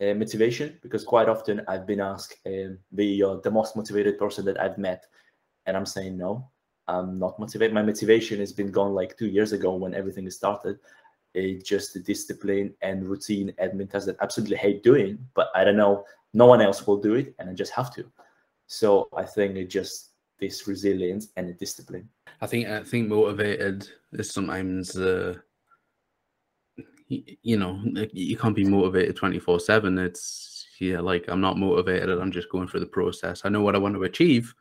uh, 0.00 0.14
motivation 0.14 0.78
because 0.82 1.04
quite 1.04 1.28
often 1.28 1.62
I've 1.68 1.86
been 1.86 2.00
asked, 2.00 2.34
uh, 2.46 2.74
"Be 2.94 3.22
uh, 3.22 3.36
the 3.44 3.50
most 3.50 3.76
motivated 3.76 4.18
person 4.18 4.44
that 4.46 4.60
I've 4.60 4.78
met," 4.78 5.06
and 5.66 5.76
I'm 5.76 5.86
saying 5.86 6.16
no, 6.16 6.50
I'm 6.88 7.18
not 7.18 7.38
motivated. 7.38 7.74
My 7.74 7.82
motivation 7.82 8.40
has 8.40 8.52
been 8.52 8.70
gone 8.72 8.94
like 8.94 9.16
two 9.16 9.28
years 9.28 9.52
ago 9.52 9.74
when 9.76 9.94
everything 9.94 10.28
started. 10.30 10.78
It's 11.34 11.68
just 11.68 11.94
the 11.94 12.00
discipline 12.00 12.74
and 12.82 13.08
routine 13.08 13.54
admin 13.62 13.90
tasks 13.90 14.06
that 14.06 14.16
I 14.20 14.24
absolutely 14.24 14.56
hate 14.56 14.82
doing, 14.82 15.18
but 15.34 15.48
I 15.54 15.64
don't 15.64 15.76
know, 15.76 16.04
no 16.34 16.46
one 16.46 16.60
else 16.60 16.86
will 16.86 16.98
do 16.98 17.14
it, 17.14 17.34
and 17.38 17.48
I 17.48 17.54
just 17.54 17.72
have 17.72 17.94
to. 17.94 18.04
So 18.66 19.08
I 19.16 19.24
think 19.24 19.56
it 19.56 19.70
just 19.70 20.10
this 20.40 20.66
resilience 20.66 21.28
and 21.36 21.48
the 21.48 21.54
discipline. 21.54 22.08
I 22.40 22.46
think 22.46 22.68
I 22.68 22.82
think 22.82 23.08
motivated 23.08 23.88
is 24.12 24.30
sometimes 24.30 24.96
uh, 24.96 25.36
you 27.08 27.56
know 27.56 27.82
you 28.12 28.36
can't 28.36 28.56
be 28.56 28.64
motivated 28.64 29.16
24 29.16 29.60
7 29.60 29.98
it's 29.98 30.66
yeah 30.80 31.00
like 31.00 31.24
i'm 31.28 31.40
not 31.40 31.58
motivated 31.58 32.08
i'm 32.08 32.32
just 32.32 32.48
going 32.48 32.66
through 32.66 32.80
the 32.80 32.86
process 32.86 33.42
i 33.44 33.48
know 33.48 33.60
what 33.60 33.74
i 33.74 33.78
want 33.78 33.94
to 33.94 34.04
achieve 34.04 34.54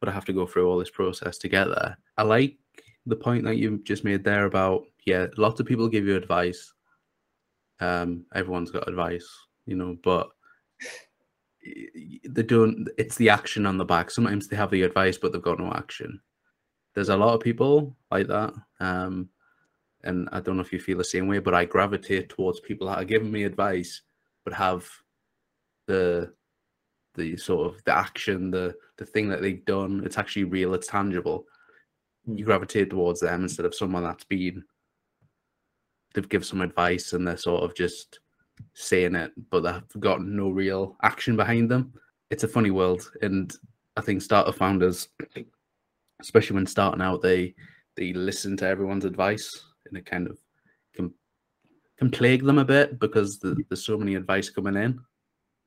but 0.00 0.08
i 0.08 0.12
have 0.12 0.24
to 0.24 0.32
go 0.32 0.46
through 0.46 0.68
all 0.68 0.78
this 0.78 0.90
process 0.90 1.38
together 1.38 1.96
i 2.16 2.22
like 2.22 2.56
the 3.06 3.16
point 3.16 3.44
that 3.44 3.56
you 3.56 3.78
just 3.84 4.04
made 4.04 4.24
there 4.24 4.46
about 4.46 4.84
yeah 5.04 5.26
lots 5.36 5.60
of 5.60 5.66
people 5.66 5.88
give 5.88 6.06
you 6.06 6.16
advice 6.16 6.72
um 7.80 8.24
everyone's 8.34 8.70
got 8.70 8.88
advice 8.88 9.28
you 9.66 9.76
know 9.76 9.96
but 10.02 10.28
they 11.62 12.42
don't 12.42 12.88
it's 12.98 13.16
the 13.16 13.28
action 13.28 13.66
on 13.66 13.76
the 13.76 13.84
back 13.84 14.10
sometimes 14.10 14.48
they 14.48 14.56
have 14.56 14.70
the 14.70 14.82
advice 14.82 15.18
but 15.18 15.32
they've 15.32 15.42
got 15.42 15.58
no 15.58 15.72
action 15.72 16.20
there's 16.94 17.08
a 17.08 17.16
lot 17.16 17.34
of 17.34 17.40
people 17.40 17.94
like 18.10 18.26
that 18.26 18.52
um 18.80 19.28
and 20.06 20.28
I 20.32 20.40
don't 20.40 20.56
know 20.56 20.62
if 20.62 20.72
you 20.72 20.78
feel 20.78 20.98
the 20.98 21.04
same 21.04 21.26
way, 21.26 21.40
but 21.40 21.54
I 21.54 21.64
gravitate 21.64 22.28
towards 22.28 22.60
people 22.60 22.86
that 22.86 22.98
are 22.98 23.04
giving 23.04 23.30
me 23.30 23.44
advice, 23.44 24.02
but 24.44 24.54
have 24.54 24.88
the 25.86 26.32
the 27.14 27.36
sort 27.36 27.66
of 27.66 27.82
the 27.84 27.96
action, 27.96 28.50
the 28.50 28.74
the 28.98 29.06
thing 29.06 29.28
that 29.28 29.42
they've 29.42 29.64
done. 29.64 30.02
It's 30.04 30.18
actually 30.18 30.44
real. 30.44 30.74
It's 30.74 30.86
tangible. 30.86 31.44
You 32.26 32.44
gravitate 32.44 32.90
towards 32.90 33.20
them 33.20 33.42
instead 33.42 33.66
of 33.66 33.74
someone 33.74 34.02
that's 34.02 34.24
been 34.24 34.64
they've 36.16 36.28
give 36.28 36.44
some 36.44 36.62
advice 36.62 37.12
and 37.12 37.26
they're 37.26 37.36
sort 37.36 37.62
of 37.62 37.74
just 37.76 38.20
saying 38.74 39.14
it, 39.14 39.32
but 39.50 39.60
they've 39.60 40.00
got 40.00 40.22
no 40.22 40.48
real 40.48 40.96
action 41.02 41.36
behind 41.36 41.70
them. 41.70 41.92
It's 42.30 42.42
a 42.42 42.48
funny 42.48 42.70
world, 42.70 43.08
and 43.22 43.54
I 43.96 44.00
think 44.00 44.22
startup 44.22 44.56
founders, 44.56 45.08
especially 46.20 46.54
when 46.54 46.66
starting 46.66 47.02
out, 47.02 47.22
they 47.22 47.54
they 47.96 48.12
listen 48.12 48.56
to 48.56 48.66
everyone's 48.66 49.04
advice 49.04 49.64
and 49.86 49.96
it 49.96 50.06
kind 50.06 50.26
of 50.26 50.38
can 50.94 51.12
can 51.98 52.10
plague 52.10 52.44
them 52.44 52.58
a 52.58 52.64
bit 52.64 52.98
because 52.98 53.38
the, 53.38 53.56
there's 53.68 53.84
so 53.84 53.96
many 53.96 54.16
advice 54.16 54.50
coming 54.50 54.76
in. 54.76 54.98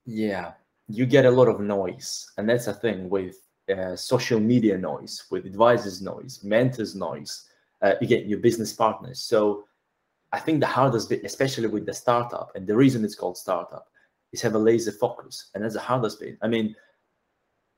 Yeah, 0.06 0.54
you 0.88 1.06
get 1.06 1.26
a 1.26 1.32
lot 1.32 1.48
of 1.48 1.62
noise, 1.62 2.26
and 2.38 2.50
that's 2.50 2.66
the 2.66 2.74
thing 2.74 3.10
with 3.10 3.38
uh, 3.70 3.96
social 3.96 4.40
media 4.40 4.78
noise, 4.78 5.26
with 5.32 5.46
advisors 5.46 6.02
noise, 6.02 6.44
mentors 6.44 6.96
noise. 6.96 7.46
Uh, 7.82 7.94
get 8.02 8.26
your 8.26 8.40
business 8.40 8.74
partners. 8.74 9.22
So 9.22 9.64
I 10.34 10.40
think 10.40 10.60
the 10.60 10.68
hardest 10.68 11.10
bit, 11.10 11.24
especially 11.24 11.68
with 11.68 11.86
the 11.86 11.94
startup, 11.94 12.52
and 12.56 12.68
the 12.68 12.76
reason 12.76 13.06
it's 13.06 13.16
called 13.16 13.38
startup, 13.38 13.88
is 14.34 14.42
have 14.42 14.56
a 14.56 14.60
laser 14.60 14.92
focus, 14.92 15.50
and 15.54 15.64
that's 15.64 15.76
the 15.76 15.80
hardest 15.80 16.20
bit. 16.20 16.38
I 16.42 16.48
mean, 16.48 16.76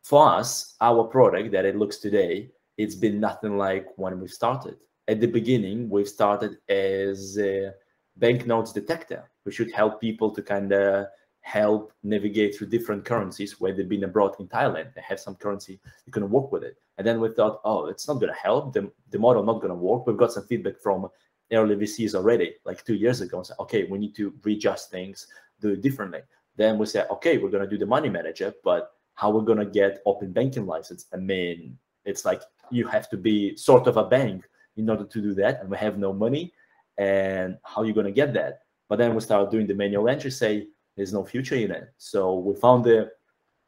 for 0.04 0.28
us, 0.28 0.76
our 0.82 1.04
product 1.04 1.52
that 1.52 1.66
it 1.66 1.76
looks 1.76 1.98
today, 1.98 2.50
it's 2.78 2.96
been 2.96 3.20
nothing 3.20 3.58
like 3.58 3.86
when 3.96 4.20
we 4.20 4.28
started 4.28 4.78
at 5.08 5.20
the 5.20 5.28
beginning, 5.28 5.90
we've 5.90 6.08
started 6.08 6.58
as 6.70 7.38
a 7.38 7.74
banknotes 8.18 8.72
detector. 8.72 9.30
We 9.46 9.52
should 9.52 9.72
help 9.72 10.00
people 10.00 10.32
to 10.32 10.42
kind 10.42 10.72
of 10.72 11.08
help 11.42 11.92
navigate 12.04 12.56
through 12.56 12.68
different 12.68 13.04
currencies 13.04 13.60
where 13.60 13.74
they've 13.74 13.90
been 13.90 14.04
abroad 14.04 14.36
in 14.40 14.48
Thailand. 14.48 14.94
They 14.94 15.02
have 15.02 15.20
some 15.20 15.36
currency, 15.36 15.80
you 16.06 16.12
can 16.12 16.30
work 16.30 16.52
with 16.52 16.64
it. 16.64 16.78
And 16.98 17.06
then 17.06 17.20
we 17.20 17.30
thought, 17.30 17.62
oh, 17.66 17.88
it's 17.88 18.08
not 18.08 18.16
going 18.16 18.32
to 18.32 18.40
help. 18.40 18.74
The, 18.74 18.92
the 19.10 19.20
model 19.20 19.44
not 19.44 19.62
going 19.62 19.70
to 19.70 19.76
work. 19.76 20.06
We've 20.06 20.18
got 20.18 20.32
some 20.32 20.46
feedback 20.46 20.78
from 20.80 21.10
early 21.52 21.76
VCs 21.76 22.16
already, 22.16 22.56
like 22.64 22.86
two 22.86 22.96
years 22.96 23.22
ago. 23.22 23.44
So, 23.44 23.56
okay, 23.60 23.84
we 23.84 23.98
need 23.98 24.16
to 24.16 24.34
readjust 24.44 24.92
things, 24.92 25.28
do 25.60 25.70
it 25.70 25.82
differently. 25.82 26.22
Then 26.56 26.78
we 26.78 26.86
said, 26.86 27.08
okay, 27.10 27.38
we're 27.38 27.50
going 27.50 27.64
to 27.64 27.70
do 27.70 27.78
the 27.78 27.86
money 27.86 28.10
manager, 28.10 28.54
but 28.64 28.92
how 29.16 29.32
we're 29.32 29.42
going 29.42 29.58
to 29.58 29.66
get 29.66 30.02
open 30.06 30.32
banking 30.32 30.66
license? 30.66 31.08
I 31.14 31.18
mean, 31.18 31.78
it's 32.06 32.26
like 32.26 32.42
you 32.72 32.88
have 32.88 33.10
to 33.10 33.18
be 33.18 33.56
sort 33.56 33.88
of 33.88 33.98
a 33.98 34.04
bank 34.04 34.48
in 34.78 34.90
order 34.90 35.04
to 35.04 35.22
do 35.22 35.34
that 35.36 35.62
and 35.62 35.70
we 35.70 35.78
have 35.78 35.98
no 35.98 36.14
money 36.14 36.54
and 36.98 37.58
how 37.64 37.82
are 37.82 37.86
you 37.86 37.94
going 37.94 38.06
to 38.06 38.12
get 38.12 38.34
that 38.34 38.62
but 38.90 38.98
then 38.98 39.14
we 39.14 39.22
started 39.22 39.52
doing 39.52 39.68
the 39.68 39.74
manual 39.74 40.08
entry 40.08 40.32
say 40.32 40.68
there's 40.96 41.14
no 41.14 41.24
future 41.24 41.56
in 41.56 41.72
it. 41.72 41.94
So 41.98 42.36
we 42.36 42.56
found 42.56 42.84
the 42.84 43.12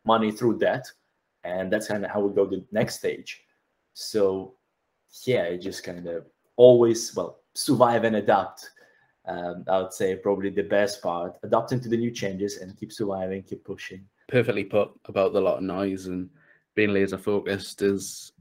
money 0.06 0.32
through 0.32 0.58
that 0.60 0.88
and 1.44 1.72
that's 1.72 1.88
kind 1.88 2.04
of 2.06 2.12
how 2.12 2.22
we 2.22 2.34
go 2.34 2.46
to 2.46 2.58
the 2.58 2.66
next 2.72 3.00
stage. 3.00 3.42
So 3.94 4.56
yeah 5.26 5.44
it 5.44 5.60
just 5.60 5.84
kind 5.84 6.08
of 6.08 6.26
always 6.56 7.16
well 7.16 7.40
survive 7.54 8.04
and 8.04 8.16
adapt. 8.16 8.70
Um, 9.26 9.64
i 9.70 9.80
would 9.80 9.94
say 9.94 10.18
probably 10.18 10.50
the 10.50 10.64
best 10.64 11.02
part 11.02 11.38
adapting 11.44 11.80
to 11.80 11.88
the 11.88 11.96
new 11.96 12.12
changes 12.12 12.58
and 12.58 12.76
keep 12.76 12.92
surviving 12.92 13.42
keep 13.44 13.64
pushing. 13.64 14.06
Perfectly 14.28 14.66
put 14.66 14.92
about 15.06 15.32
the 15.32 15.40
lot 15.40 15.58
of 15.58 15.64
noise 15.64 16.08
and 16.08 16.30
being 16.76 16.94
laser 16.94 17.18
focused 17.18 17.82
is 17.82 18.34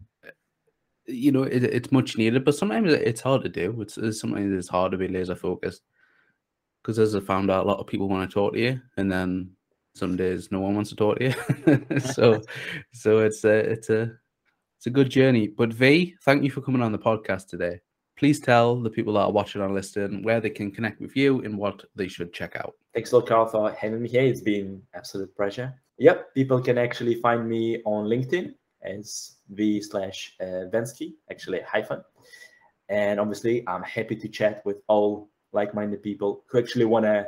you 1.07 1.33
know, 1.33 1.43
it, 1.43 1.65
it's 1.65 1.93
much 1.93 2.17
needed, 2.17 2.45
but 2.45 2.55
sometimes 2.55 2.93
it's 2.93 3.21
hard 3.21 3.43
to 3.43 3.49
do. 3.49 3.81
It's, 3.81 3.99
it's 3.99 4.21
sometimes 4.21 4.53
it's 4.53 4.69
hard 4.69 4.93
to 4.93 4.99
be 4.99 5.09
laser 5.09 5.35
focused 5.35 5.83
because 6.83 6.99
as 6.99 7.15
I 7.15 7.21
found 7.21 7.51
out, 7.51 7.65
a 7.65 7.69
lot 7.69 7.79
of 7.79 7.87
people 7.87 8.09
want 8.09 8.29
to 8.29 8.35
talk 8.35 8.55
to 8.55 8.61
you, 8.61 8.81
and 8.97 9.11
then 9.11 9.51
some 9.95 10.17
days 10.17 10.51
no 10.51 10.61
one 10.61 10.75
wants 10.75 10.91
to 10.91 10.97
talk 10.97 11.19
to 11.19 11.25
you. 11.25 12.01
so, 12.01 12.43
so 12.93 13.19
it's 13.19 13.45
a 13.45 13.57
it's 13.57 13.91
a 13.91 14.13
it's 14.79 14.87
a 14.87 14.91
good 14.91 15.11
journey. 15.11 15.49
But 15.49 15.73
Vee, 15.73 16.17
thank 16.25 16.43
you 16.43 16.51
for 16.51 16.61
coming 16.61 16.83
on 16.83 16.93
the 16.93 16.99
podcast 16.99 17.49
today. 17.49 17.81
Please 18.19 18.41
tell 18.41 18.81
the 18.81 18.91
people 18.91 19.15
that 19.15 19.21
are 19.21 19.33
watching 19.33 19.63
and 19.63 19.75
listening 19.75 20.23
where 20.23 20.41
they 20.41 20.51
can 20.51 20.71
connect 20.71 21.01
with 21.01 21.17
you 21.17 21.43
and 21.43 21.57
what 21.57 21.85
they 21.97 22.09
should 22.09 22.33
check 22.33 22.57
out. 22.57 22.75
Thanks 22.95 23.13
a 23.13 23.17
lot, 23.17 23.27
Carl, 23.27 23.47
for 23.47 23.73
having 23.73 24.03
me 24.03 24.09
here. 24.09 24.23
It's 24.23 24.43
been 24.43 24.83
absolute 24.95 25.35
pleasure. 25.35 25.75
Yep, 25.99 26.35
people 26.35 26.61
can 26.61 26.79
actually 26.79 27.15
find 27.17 27.49
me 27.49 27.83
on 27.85 28.07
LinkedIn 28.07 28.55
as 28.83 29.37
v 29.51 29.81
slash 29.81 30.35
uh, 30.41 30.69
Venski, 30.73 31.15
actually 31.31 31.61
hyphen. 31.61 32.03
And 32.89 33.19
obviously, 33.19 33.67
I'm 33.67 33.83
happy 33.83 34.17
to 34.17 34.29
chat 34.29 34.63
with 34.67 34.83
all 34.89 35.31
like-minded 35.53 36.03
people 36.03 36.45
who 36.47 36.59
actually 36.59 36.85
want 36.85 37.05
to 37.05 37.27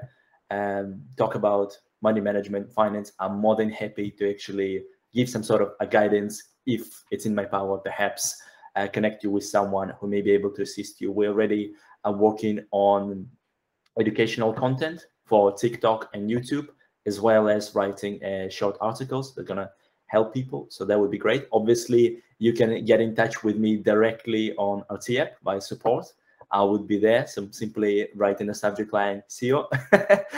um, 0.51 1.03
talk 1.17 1.35
about 1.35 1.77
money 2.03 2.21
management, 2.21 2.73
finance. 2.73 3.13
I'm 3.19 3.39
more 3.39 3.57
than 3.57 3.71
happy 3.71 4.11
to 4.13 4.31
actually 4.31 4.85
give 5.15 5.29
some 5.29 5.43
sort 5.43 5.63
of 5.63 5.73
a 5.81 5.87
guidance 5.87 6.43
if 6.67 7.05
it's 7.11 7.27
in 7.27 7.35
my 7.35 7.45
power, 7.45 7.79
perhaps 7.79 8.41
uh, 8.77 8.89
connect 8.89 9.23
you 9.23 9.31
with 9.31 9.45
someone 9.45 9.93
who 10.01 10.07
may 10.07 10.21
be 10.21 10.33
able 10.33 10.51
to 10.51 10.63
assist 10.63 11.01
you. 11.01 11.13
We 11.13 11.29
already 11.29 11.75
are 12.05 12.13
working 12.13 12.65
on 12.73 13.29
educational 13.99 14.53
content 14.53 15.07
for 15.25 15.53
TikTok 15.53 16.11
and 16.15 16.29
YouTube, 16.29 16.69
as 17.07 17.21
well 17.21 17.49
as 17.49 17.75
writing 17.75 18.23
uh, 18.25 18.49
short 18.49 18.77
articles. 18.81 19.35
They're 19.35 19.45
gonna 19.45 19.71
help 20.07 20.35
people. 20.35 20.67
So 20.71 20.85
that 20.85 20.99
would 20.99 21.11
be 21.11 21.19
great. 21.19 21.47
Obviously, 21.53 22.19
you 22.39 22.53
can 22.53 22.85
get 22.85 23.01
in 23.01 23.15
touch 23.15 23.43
with 23.43 23.57
me 23.57 23.77
directly 23.77 24.55
on 24.57 24.85
RTF 24.91 25.31
by 25.43 25.59
support. 25.59 26.07
I 26.51 26.63
would 26.63 26.87
be 26.87 26.99
there. 26.99 27.27
So 27.27 27.49
simply 27.51 28.09
write 28.15 28.41
in 28.41 28.47
the 28.47 28.55
subject 28.55 28.93
line 28.93 29.23
CEO. 29.29 29.67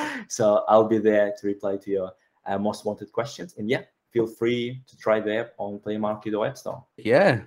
so 0.29 0.65
I'll 0.69 0.89
be 0.89 0.99
there 0.99 1.35
to 1.39 1.47
reply 1.47 1.77
to 1.77 1.91
your 1.91 2.13
uh, 2.47 2.59
most 2.59 2.85
wanted 2.85 3.13
questions. 3.13 3.55
And 3.59 3.69
yeah, 3.69 3.83
feel 4.13 4.27
free 4.27 4.83
to 4.87 4.97
try 4.97 5.21
the 5.21 5.39
app 5.39 5.53
on 5.59 5.79
Play 5.79 5.99
Market 5.99 6.35
or 6.35 6.47
App 6.47 6.57
Store. 6.57 6.85
Yeah. 6.97 7.43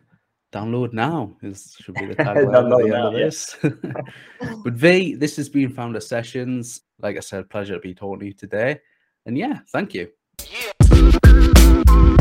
Download 0.51 0.93
now 0.93 1.35
is 1.43 1.75
should 1.79 1.93
be 1.95 2.07
the 2.07 2.15
tagline 2.15 2.55
at 2.55 2.87
the 2.87 2.95
end 2.95 3.05
of 3.05 3.13
this. 3.13 3.55
but 4.63 4.73
Vee, 4.73 5.13
this 5.13 5.35
has 5.35 5.47
been 5.47 5.69
Founder 5.69 5.99
Sessions. 5.99 6.81
Like 6.99 7.17
I 7.17 7.19
said, 7.19 7.49
pleasure 7.49 7.75
to 7.75 7.79
be 7.79 7.93
talking 7.93 8.19
to 8.21 8.25
you 8.25 8.33
today. 8.33 8.79
And 9.25 9.37
yeah, 9.37 9.59
thank 9.71 9.93
you. 9.93 10.09
Yeah. 10.51 12.15